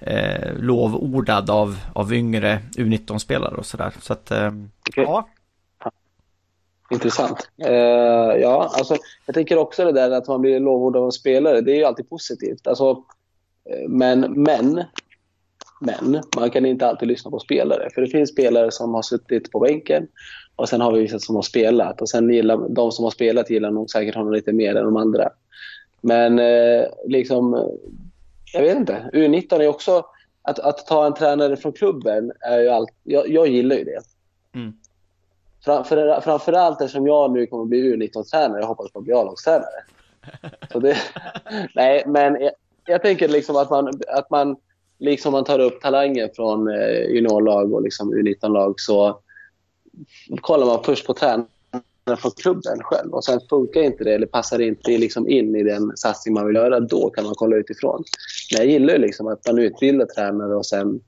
[0.01, 3.93] eh, lovordad av, av yngre U19-spelare och sådär.
[3.99, 4.47] Så att, eh,
[4.89, 5.03] okay.
[5.03, 5.27] ja.
[6.91, 7.49] Intressant.
[7.67, 7.71] Uh,
[8.41, 11.61] ja, alltså, jag tänker också det där att man blir lovordad av en spelare.
[11.61, 12.67] Det är ju alltid positivt.
[12.67, 13.03] Alltså,
[13.87, 14.83] men, men,
[15.81, 17.89] men man kan inte alltid lyssna på spelare.
[17.93, 20.07] För det finns spelare som har suttit på bänken
[20.55, 22.01] och sen har vi vissa som har spelat.
[22.01, 24.97] Och sen gillar, de som har spelat gillar nog säkert honom lite mer än de
[24.97, 25.29] andra.
[26.01, 27.71] Men eh, liksom,
[28.53, 29.09] jag vet inte.
[29.13, 30.05] U19 är också...
[30.43, 32.89] Att, att ta en tränare från klubben är ju allt...
[33.03, 34.01] Jag, jag gillar ju det.
[34.55, 34.73] Mm.
[35.65, 38.59] Framför, framförallt eftersom jag nu kommer bli U19-tränare.
[38.59, 39.83] Jag hoppas på att bli A-lagstränare.
[41.75, 42.51] nej, men jag,
[42.85, 44.55] jag tänker liksom att man, att man,
[45.01, 49.19] liksom man tar upp talanger från eh, juniorlag och liksom U19-lag så
[50.41, 51.47] kollar man först på tränaren
[52.17, 53.13] från klubben själv.
[53.13, 56.55] Och sen funkar inte det eller passar inte liksom in i den satsning man vill
[56.55, 58.03] göra, då kan man kolla utifrån.
[58.51, 60.99] Men jag gillar liksom att man utbildar tränare och sen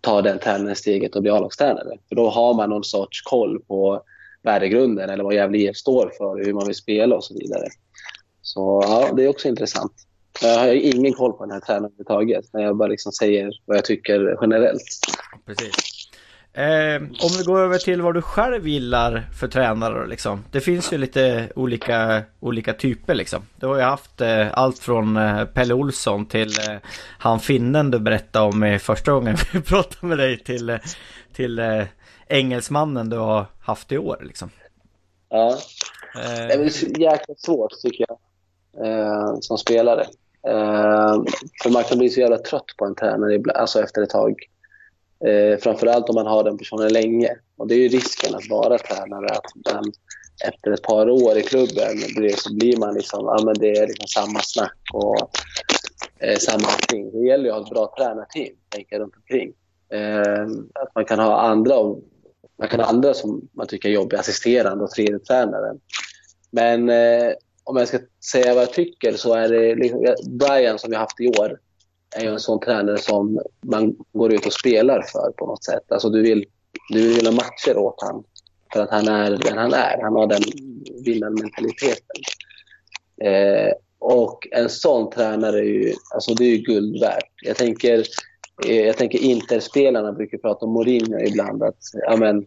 [0.00, 1.98] tar den tränaren steget och blir A-lagstränare.
[2.08, 4.02] För då har man någon sorts koll på
[4.42, 7.68] värdegrunden eller vad Gävle IF står för, hur man vill spela och så vidare.
[8.42, 9.92] Så ja, det är också intressant.
[10.40, 12.44] Jag har ingen koll på den här tränaren överhuvudtaget.
[12.52, 15.00] Men jag bara liksom säger vad jag tycker generellt.
[15.46, 15.92] Precis.
[16.54, 20.44] Eh, om vi går över till vad du själv gillar för tränare liksom.
[20.50, 23.42] Det finns ju lite olika, olika typer liksom.
[23.56, 26.76] Du har ju haft eh, allt från eh, Pelle Olsson till eh,
[27.18, 30.78] han finnen du berättade om i första gången vi pratade med dig till, eh,
[31.32, 31.84] till eh,
[32.28, 34.50] engelsmannen du har haft i år liksom.
[35.28, 35.58] Ja.
[36.14, 38.18] Det är så jäkla svårt tycker jag.
[38.80, 40.02] Eh, som spelare.
[40.48, 41.22] Eh,
[41.62, 44.34] för man kan bli så jävla trött på en tränare alltså efter ett tag.
[45.24, 47.36] Eh, framförallt om man har den personen länge.
[47.56, 49.26] Och Det är ju risken att vara tränare.
[49.26, 49.92] Att man,
[50.44, 51.98] efter ett par år i klubben
[52.36, 55.30] så blir man liksom, ja, men det är liksom samma snack och
[56.18, 57.10] eh, samma allting.
[57.12, 59.52] Det gäller ju att ha ett bra tränarteam tänker runt omkring.
[59.92, 60.42] Eh,
[60.74, 61.74] att man kan ha andra
[62.58, 65.80] man kan ha andra som man tycker är jobbiga, assisterande och tredje tränaren.
[66.50, 67.32] Men eh,
[67.64, 67.98] om jag ska
[68.32, 71.58] säga vad jag tycker så är det liksom, Brian som vi haft i år
[72.16, 75.92] är ju en sån tränare som man går ut och spelar för på något sätt.
[75.92, 76.44] Alltså du vill,
[76.88, 78.24] du vill vinna matcher åt honom
[78.72, 80.02] för att han är den han är.
[80.02, 80.42] Han har den
[81.04, 82.16] vinnarmentaliteten.
[83.22, 87.32] Eh, och en sån tränare är ju, alltså det är ju guld värt.
[87.42, 88.04] Jag tänker,
[88.66, 91.62] eh, jag tänker Interspelarna brukar prata om Mourinho ibland.
[91.62, 92.46] Att, ja, men,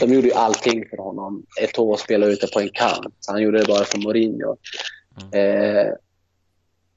[0.00, 1.46] de gjorde ju allting för honom.
[1.60, 3.14] Eto'o spelade ute på en kant.
[3.28, 4.56] Han gjorde det bara för Mourinho.
[5.32, 5.86] Mm.
[5.86, 5.92] Eh,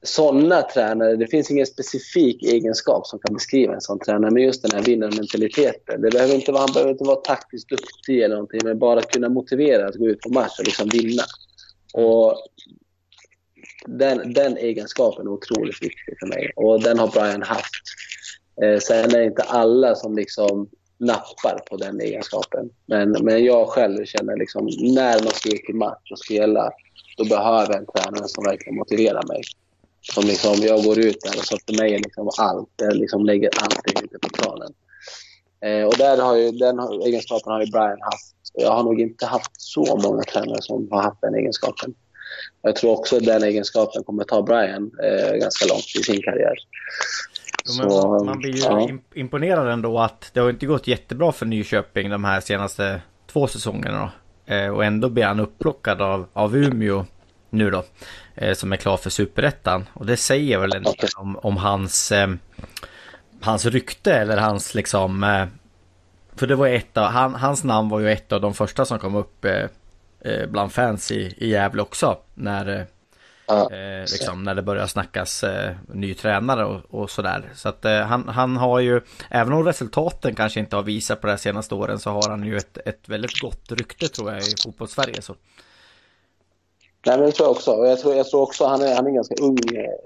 [0.02, 4.62] sådana tränare, det finns ingen specifik egenskap som kan beskriva en sån tränare, men just
[4.62, 6.00] den här vinnarmentaliteten.
[6.00, 9.28] Det behöver inte vara, han behöver inte vara taktiskt duktig eller någonting, men bara kunna
[9.28, 11.22] motivera att gå ut på match och liksom vinna.
[11.94, 12.36] Och
[13.86, 17.82] den, den egenskapen är otroligt viktig för mig och den har Brian haft.
[18.62, 20.68] Eh, sen är det inte alla som liksom
[20.98, 22.70] nappar på den egenskapen.
[22.86, 26.70] Men, men jag själv känner liksom, när man ska ut i match och spela,
[27.16, 29.42] då behöver jag en tränare som verkligen motiverar mig.
[30.00, 33.26] Som liksom, jag går ut där och så för mig är liksom allt, jag liksom
[33.26, 34.72] lägger allting ute på planen.
[35.60, 38.34] Eh, och där har ju, den egenskapen har ju Brian haft.
[38.54, 41.94] Jag har nog inte haft så många tränare som har haft den egenskapen.
[42.62, 46.56] jag tror också att den egenskapen kommer ta Brian eh, ganska långt i sin karriär.
[47.68, 48.88] Jo, man, man, blir ju ja.
[49.14, 54.12] imponerad ändå att det har inte gått jättebra för Nyköping de här senaste två säsongerna.
[54.46, 57.04] Eh, och ändå blir han upplockad av, av Umeå
[57.50, 57.84] nu då.
[58.34, 59.86] Eh, som är klar för superettan.
[59.92, 62.28] Och det säger väl en del om, om hans, eh,
[63.40, 65.24] hans rykte eller hans liksom...
[65.24, 65.46] Eh,
[66.34, 68.98] för det var ett av, han, hans namn var ju ett av de första som
[68.98, 72.18] kom upp eh, bland fans i, i Gävle också.
[72.34, 72.86] När
[73.46, 73.72] Ja.
[73.72, 77.52] Eh, liksom, när det börjar snackas eh, ny tränare och, och sådär.
[77.54, 81.26] Så att eh, han, han har ju, även om resultaten kanske inte har visat på
[81.26, 84.54] de senaste åren så har han ju ett, ett väldigt gott rykte tror jag i
[84.64, 85.22] fotbollssverige.
[85.22, 85.34] Så.
[87.06, 87.70] Nej, men det tror jag också.
[87.70, 89.58] Jag tror, jag tror också han är, han är ganska ung,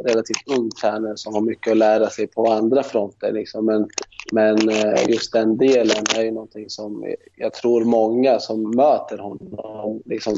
[0.04, 3.32] relativt ung tränare som har mycket att lära sig på andra fronter.
[3.32, 3.66] Liksom.
[3.66, 3.88] Men,
[4.32, 10.02] men eh, just den delen är ju någonting som jag tror många som möter honom
[10.04, 10.34] liksom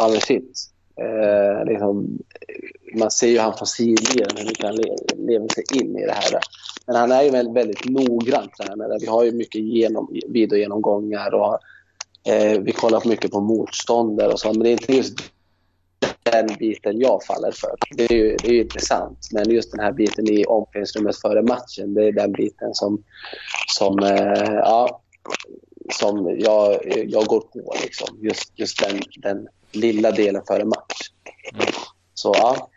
[0.00, 0.70] aldrig finns.
[1.00, 2.18] Eh, liksom,
[2.94, 4.76] man ser ju han från sidlinjen hur mycket han
[5.26, 6.40] lever sig in i det här.
[6.86, 8.98] Men han är ju en väldigt noggrann tränare.
[9.00, 11.58] Vi har ju mycket genom, videogenomgångar och
[12.32, 14.52] eh, vi kollar mycket på motståndare och så.
[14.52, 15.18] Men det är inte just
[16.22, 17.74] den biten jag faller för.
[17.96, 19.28] Det är ju, det är ju intressant.
[19.32, 23.02] Men just den här biten i omklädningsrummet före matchen, det är den biten som,
[23.78, 25.00] som, eh, ja,
[25.92, 27.74] som jag, jag går på.
[27.82, 28.18] Liksom.
[28.22, 30.87] Just, just den, den lilla delen före match.
[32.18, 32.70] Så ja.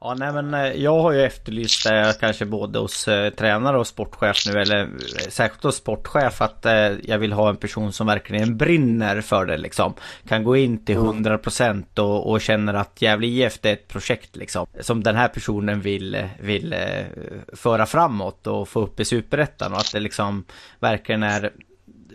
[0.00, 3.86] Ja, nej men eh, jag har ju efterlyst det kanske både hos eh, tränare och
[3.86, 8.06] sportchef nu eller eh, särskilt hos sportchef att eh, jag vill ha en person som
[8.06, 9.94] verkligen brinner för det liksom.
[10.28, 11.84] Kan gå in till 100% mm.
[11.96, 14.66] och, och känner att Gävle IF det är ett projekt liksom.
[14.80, 17.04] Som den här personen vill, eh, vill eh,
[17.52, 20.44] föra framåt och få upp i superettan och att det liksom
[20.80, 21.52] verkligen är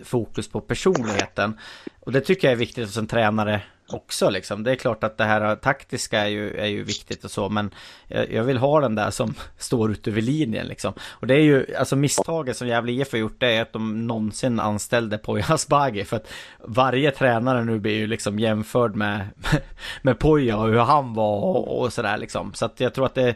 [0.04, 1.60] fokus på personligheten.
[2.00, 3.62] Och det tycker jag är viktigt hos en tränare
[3.94, 4.64] också liksom.
[4.64, 7.72] Det är klart att det här taktiska är ju, är ju viktigt och så men
[8.08, 10.94] jag, jag vill ha den där som står ute vid linjen liksom.
[11.10, 14.08] Och det är ju, alltså misstaget som Gävle IF har gjort det är att de
[14.08, 16.28] någonsin anställde Poya Asbaghi för att
[16.60, 19.28] varje tränare nu blir ju liksom jämförd med,
[20.02, 22.54] med Poya och hur han var och, och sådär liksom.
[22.54, 23.36] Så att jag tror att det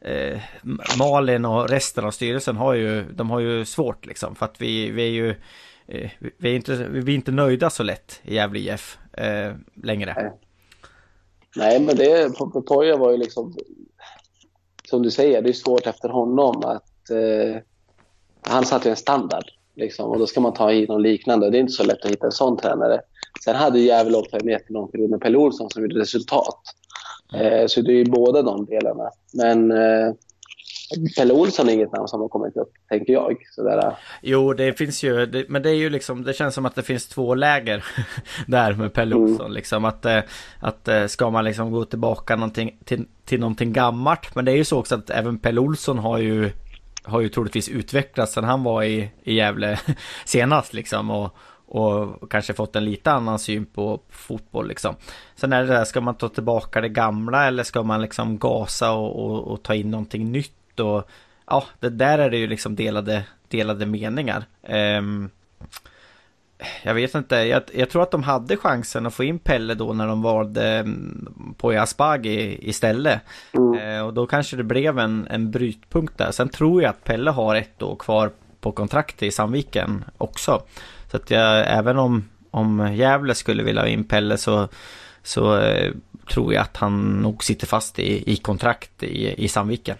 [0.00, 0.40] eh,
[0.98, 4.90] Malin och resten av styrelsen har ju, de har ju svårt liksom för att vi,
[4.90, 5.34] vi är ju
[5.86, 10.14] Eh, vi, är inte, vi är inte nöjda så lätt i Gävle IF eh, längre.
[10.16, 10.32] Nej.
[11.56, 12.30] Nej, men det,
[12.66, 13.54] Poya var ju liksom,
[14.88, 17.62] som du säger, det är svårt efter honom att eh,
[18.42, 19.44] han satte en standard.
[19.74, 21.50] Liksom, och då ska man ta hit någon liknande.
[21.50, 23.00] Det är inte så lätt att hitta en sån tränare.
[23.44, 26.60] Sen hade Gävle också en jättelång period med Pelle Olsson som gjorde resultat.
[27.34, 29.10] Eh, så det är ju båda de delarna.
[29.32, 30.12] Men eh,
[31.16, 33.36] Pelle Olsson är inget namn som har kommit upp, tänker jag.
[33.50, 33.96] Sådär.
[34.22, 36.82] Jo, det finns ju, det, men det är ju liksom, det känns som att det
[36.82, 37.84] finns två läger
[38.46, 39.30] där med Pelle mm.
[39.30, 39.52] Olsson.
[39.52, 40.20] Liksom att, eh,
[40.60, 44.34] att eh, ska man liksom gå tillbaka någonting, till, till någonting gammalt.
[44.34, 46.50] Men det är ju så också att även Pelle Olsson har ju
[47.04, 49.78] har ju troligtvis utvecklats sen han var i, i Gävle
[50.24, 51.10] senast liksom.
[51.10, 51.36] Och,
[51.66, 54.94] och kanske fått en lite annan syn på fotboll liksom.
[55.36, 58.92] Sen är det där, ska man ta tillbaka det gamla eller ska man liksom gasa
[58.92, 60.52] och, och, och ta in någonting nytt?
[60.80, 61.10] Och
[61.46, 64.44] ja, det där är det ju liksom delade, delade meningar.
[64.98, 65.30] Um,
[66.82, 69.92] jag vet inte, jag, jag, tror att de hade chansen att få in Pelle då
[69.92, 73.20] när de valde um, på Asbaghi istället.
[73.52, 73.98] Mm.
[73.98, 76.30] Uh, och då kanske det blev en, en brytpunkt där.
[76.30, 80.62] Sen tror jag att Pelle har ett år kvar på kontrakt i Sandviken också.
[81.10, 84.68] Så att jag, även om, om Gävle skulle vilja ha in Pelle så,
[85.22, 85.92] så uh,
[86.30, 89.96] tror jag att han nog sitter fast i, i kontrakt i, i Sandviken.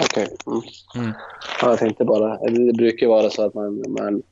[0.00, 0.24] Okej.
[0.24, 0.36] Okay.
[0.46, 0.62] Mm.
[1.04, 1.16] Mm.
[1.62, 4.22] Ja, jag tänkte bara, det brukar vara så att man, man,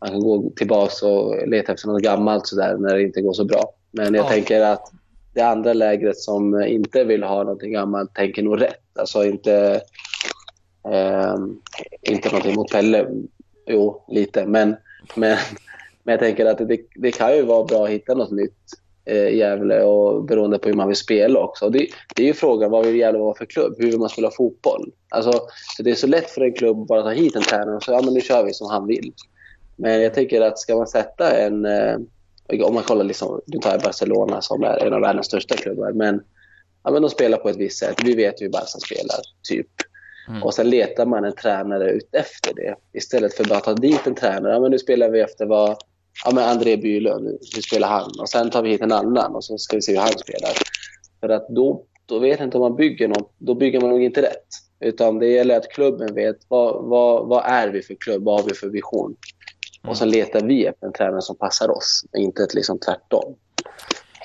[0.00, 3.32] man kan gå tillbaka och leta efter något gammalt så där, när det inte går
[3.32, 3.72] så bra.
[3.90, 4.28] Men jag ja.
[4.28, 4.92] tänker att
[5.34, 8.98] det andra lägret som inte vill ha någonting gammalt tänker nog rätt.
[8.98, 9.80] Alltså inte,
[10.88, 11.34] eh,
[12.02, 13.06] inte någonting mot Pelle.
[13.66, 14.46] Jo, lite.
[14.46, 14.76] Men,
[15.14, 15.38] men,
[16.02, 18.58] men jag tänker att det, det kan ju vara bra att hitta något nytt
[19.10, 21.68] eh, Gävle och beroende på hur man vill spela också.
[21.68, 23.74] Det, det, är ju frågan vad vill Gävle vara för klubb?
[23.78, 24.92] Hur vill man spela fotboll?
[25.08, 25.32] Alltså,
[25.76, 27.82] så det är så lätt för en klubb att bara ta hit en tränare och
[27.82, 29.12] säga ja, men nu kör vi som han vill.
[29.76, 31.64] Men jag tycker att ska man sätta en...
[31.64, 31.96] Eh,
[32.64, 35.92] om man kollar, liksom, nu tar Barcelona som är en av världens största klubbar.
[35.92, 36.22] Men,
[36.84, 37.96] ja, men de spelar på ett visst sätt.
[38.04, 39.66] Vi vet hur Barca spelar, typ.
[40.28, 40.42] Mm.
[40.42, 42.74] Och sen letar man en tränare ut efter det.
[42.92, 44.52] Istället för att bara ta dit en tränare.
[44.52, 45.76] Ja, men nu spelar vi efter vad
[46.24, 48.10] ja, men André Bylund, hur spelar han?
[48.20, 50.52] Och sen tar vi hit en annan och så ska vi se hur han spelar.
[51.20, 54.02] För att då, då vet jag inte om man bygger något, då bygger man nog
[54.02, 54.46] inte rätt.
[54.80, 58.48] Utan det gäller att klubben vet vad, vad, vad är vi för klubb, vad har
[58.48, 59.16] vi för vision.
[59.88, 63.34] Och sen letar vi efter en tränare som passar oss, inte ett liksom tvärtom.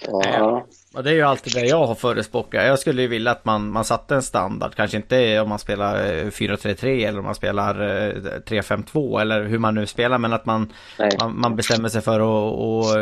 [0.07, 0.65] Ja.
[0.95, 2.65] Och det är ju alltid det jag har förespråkat.
[2.65, 4.75] Jag skulle ju vilja att man, man satte en standard.
[4.75, 9.57] Kanske inte om man spelar 4-3-3 eh, eller om man spelar 3-5-2 eh, eller hur
[9.57, 10.17] man nu spelar.
[10.17, 10.73] Men att man,
[11.19, 12.97] man, man, bestämmer sig för att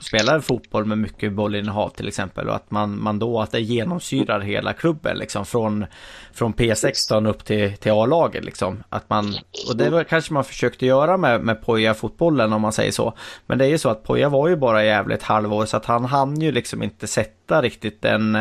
[0.00, 2.48] spela fotboll med mycket bollinnehav till exempel.
[2.48, 5.46] Och att man, man då att det genomsyrar hela klubben liksom.
[5.46, 5.86] Från,
[6.32, 8.82] från P16 upp till, till A-laget liksom.
[8.88, 9.34] Att man,
[9.68, 13.14] och det var, kanske man försökte göra med, med Poja-fotbollen om man säger så.
[13.46, 16.04] Men det är ju så att Poja var ju bara jävligt halvår så att han
[16.04, 18.38] hann ju liksom inte sätta riktigt den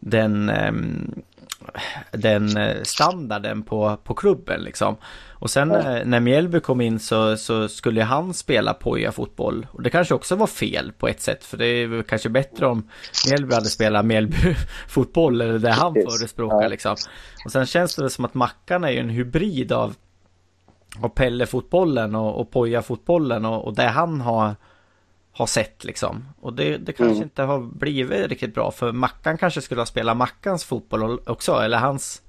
[0.00, 1.22] den, ehm,
[2.12, 2.48] den
[2.82, 4.96] standarden på, på klubben liksom.
[5.44, 6.04] Och sen ja.
[6.04, 9.66] när Mjällby kom in så, så skulle han spela Poja-fotboll.
[9.72, 11.44] Och det kanske också var fel på ett sätt.
[11.44, 12.88] För det är kanske bättre om
[13.28, 15.40] Mjällby hade spelat Mjällby-fotboll.
[15.42, 16.96] Eller det han förespråkar liksom.
[17.44, 19.94] Och sen känns det som att Mackan är ju en hybrid av,
[21.00, 23.44] av Pelle-fotbollen och, och Poja-fotbollen.
[23.44, 24.54] Och, och det han har
[25.34, 26.28] har sett liksom.
[26.40, 27.22] Och det, det kanske mm.
[27.22, 31.78] inte har blivit riktigt bra för Mackan kanske skulle ha spelat Mackans fotboll också eller
[31.78, 32.22] hans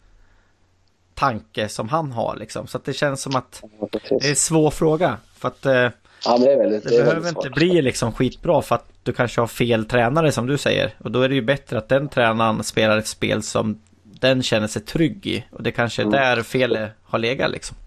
[1.14, 2.68] tanke som han har liksom.
[2.68, 5.18] Så att det känns som att det är en svår fråga.
[5.38, 5.90] För att eh,
[6.26, 9.48] ja, det, väldigt, det, det behöver inte bli liksom skitbra för att du kanske har
[9.48, 10.96] fel tränare som du säger.
[10.98, 14.68] Och då är det ju bättre att den tränaren spelar ett spel som den känner
[14.68, 15.46] sig trygg i.
[15.52, 16.20] Och det kanske är mm.
[16.20, 17.78] där felet har legat liksom.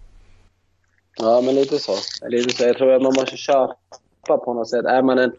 [1.17, 1.95] Ja, men lite så.
[2.29, 2.63] Lite så.
[2.63, 3.75] Jag tror att man måste köra
[4.29, 4.85] släppa på något sätt.
[4.85, 5.31] Är man en,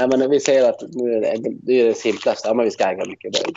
[0.00, 2.70] är man, vi säger att nu är det, det, är det simplaste, ja, men vi
[2.70, 3.54] ska äga mycket boll.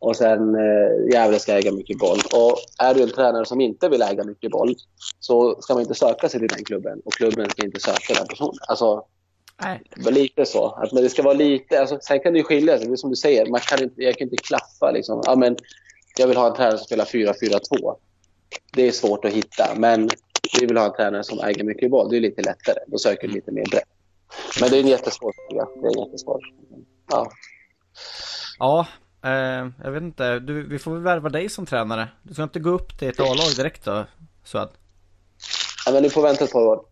[0.00, 2.18] Och sen eh, Gävle ska äga mycket boll.
[2.32, 4.74] Och är du en tränare som inte vill äga mycket boll
[5.20, 8.26] så ska man inte söka sig till den klubben och klubben ska inte söka den
[8.26, 8.58] personen.
[8.68, 9.04] Alltså,
[9.62, 9.80] Nej.
[9.96, 10.66] Lite så.
[10.66, 12.86] Att, men det ska vara lite, alltså, sen kan det ju skilja sig.
[12.86, 14.90] Det är som du säger, man kan inte, jag kan inte klaffa.
[14.90, 15.22] Liksom.
[15.26, 15.56] Ja, men
[16.18, 17.96] jag vill ha en tränare som spelar 4-4-2.
[18.72, 19.74] Det är svårt att hitta.
[19.76, 20.08] Men
[20.60, 22.10] vi vill ha en tränare som äger mycket boll.
[22.10, 22.78] Det är lite lättare.
[22.86, 23.88] Då söker du lite mer brett.
[24.60, 25.66] Men det är en jättesvår fråga.
[25.82, 26.40] Det är jättesvår.
[27.10, 27.30] Ja.
[28.58, 28.86] Ja,
[29.24, 30.38] eh, jag vet inte.
[30.38, 32.08] Du, vi får väl värva dig som tränare.
[32.22, 34.04] Du ska inte gå upp till ett A-lag direkt då,
[34.44, 34.68] Suad?
[35.86, 36.84] Ja, men du får vänta ett par år.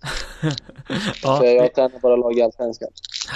[1.22, 2.88] ja, För jag tränar bara lag i Allsvenskan.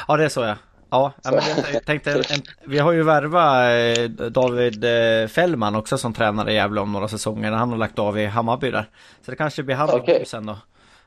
[0.08, 0.56] Ja, det är så ja.
[0.90, 1.42] Ja, men
[1.72, 6.54] jag tänkte, en, vi har ju värvat eh, David eh, Fällman också som tränare i
[6.54, 7.52] Gävle om några säsonger.
[7.52, 8.90] Han har lagt av i Hammarby där.
[9.24, 10.24] Så det kanske blir han okay.
[10.24, 10.58] sen då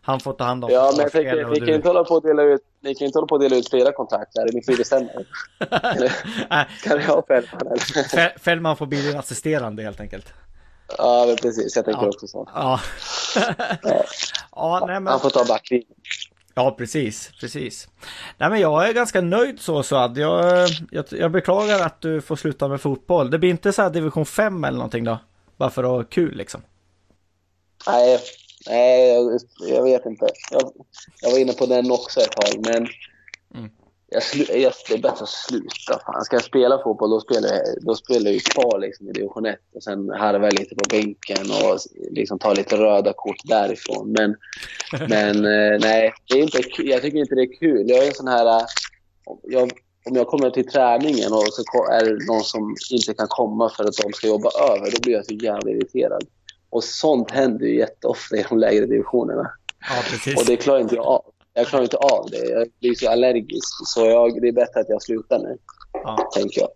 [0.05, 2.43] han får ta hand om Ja, men fick, ni, kan inte hålla på att dela
[2.43, 4.49] ut, ni kan inte hålla på att dela ut flera kontrakt här.
[4.53, 5.09] Ni får ju bestämma
[6.83, 8.39] Kan vi ha Fällman eller?
[8.39, 10.33] Fällman får bli din assisterande helt enkelt.
[10.97, 11.75] Ja, men precis.
[11.75, 12.07] Jag tänker ja.
[12.07, 12.49] också så.
[12.55, 12.79] Ja.
[14.51, 14.83] ja.
[14.87, 15.07] nej, men...
[15.07, 15.97] Han får ta backlinjen.
[16.53, 17.87] Ja, precis, precis.
[18.37, 20.17] Nej, men jag är ganska nöjd så Suad.
[20.17, 23.31] Jag, jag, jag beklagar att du får sluta med fotboll.
[23.31, 25.17] Det blir inte så här division 5 eller någonting då?
[25.57, 26.61] Bara för att ha kul liksom?
[27.87, 28.19] Nej,
[28.69, 30.27] Nej, jag, jag vet inte.
[30.51, 30.71] Jag,
[31.21, 32.87] jag, var inne på den också ett tag, men
[33.55, 33.71] mm.
[34.09, 34.23] jag,
[34.59, 35.99] jag, det är bättre att sluta.
[36.05, 36.25] Fan.
[36.25, 39.59] Ska jag spela fotboll, då spelar jag, då spelar jag kvar liksom, i division 1
[39.75, 41.79] och sen harvar jag lite på bänken och
[42.11, 44.11] liksom tar lite röda kort därifrån.
[44.11, 44.35] Men,
[45.09, 47.89] men eh, nej, det är inte, jag tycker inte det är kul.
[47.89, 48.45] Jag är en sån här...
[48.45, 48.65] Eh,
[49.43, 49.71] jag,
[50.09, 53.83] om jag kommer till träningen och så är det någon som inte kan komma för
[53.83, 56.23] att de ska jobba över, då blir jag så jävla irriterad.
[56.75, 59.51] Och sånt händer ju jätteofta i de lägre divisionerna.
[59.79, 60.37] Ja, precis.
[60.37, 61.21] Och det klarar inte jag av.
[61.53, 62.49] Jag klarar inte av det.
[62.49, 63.73] Jag blir så allergisk.
[63.85, 65.57] Så jag, det är bättre att jag slutar nu.
[65.93, 66.29] Ja.
[66.35, 66.69] Tänker jag.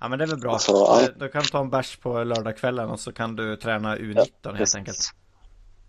[0.00, 0.58] Ja men det är väl bra.
[0.58, 1.08] Så, ja.
[1.16, 4.74] Du kan ta en bärs på lördagskvällen och så kan du träna U19 ja, helt
[4.74, 5.10] enkelt.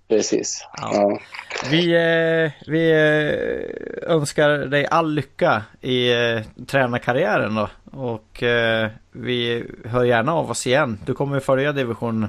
[0.08, 0.68] Precis.
[0.78, 0.92] Ja.
[0.94, 1.20] Ja.
[1.72, 7.70] Vi, eh, vi eh, önskar dig all lycka i eh, tränarkarriären då.
[7.92, 11.00] Och eh, vi hör gärna av oss igen.
[11.06, 12.28] Du kommer följa division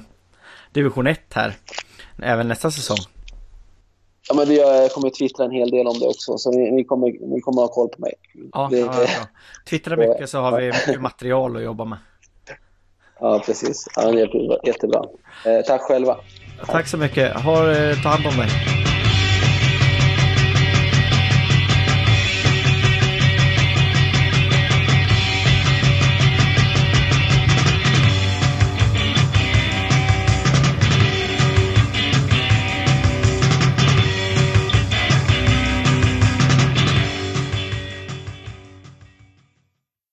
[0.75, 1.53] division 1 här.
[2.23, 2.97] Även nästa säsong.
[4.29, 6.83] Ja, men det, jag kommer twittra en hel del om det också, så ni, ni
[6.83, 8.13] kommer, ni kommer ha koll på mig.
[8.53, 9.27] Ja, det, ja, ja.
[9.69, 11.97] Twittra mycket så har vi mycket material att jobba med.
[13.19, 13.87] Ja, precis.
[13.95, 14.13] Ja,
[14.63, 15.03] jättebra.
[15.45, 16.17] Eh, tack själva.
[16.65, 17.33] Tack så mycket.
[17.33, 18.49] Ha, eh, ta hand om dig.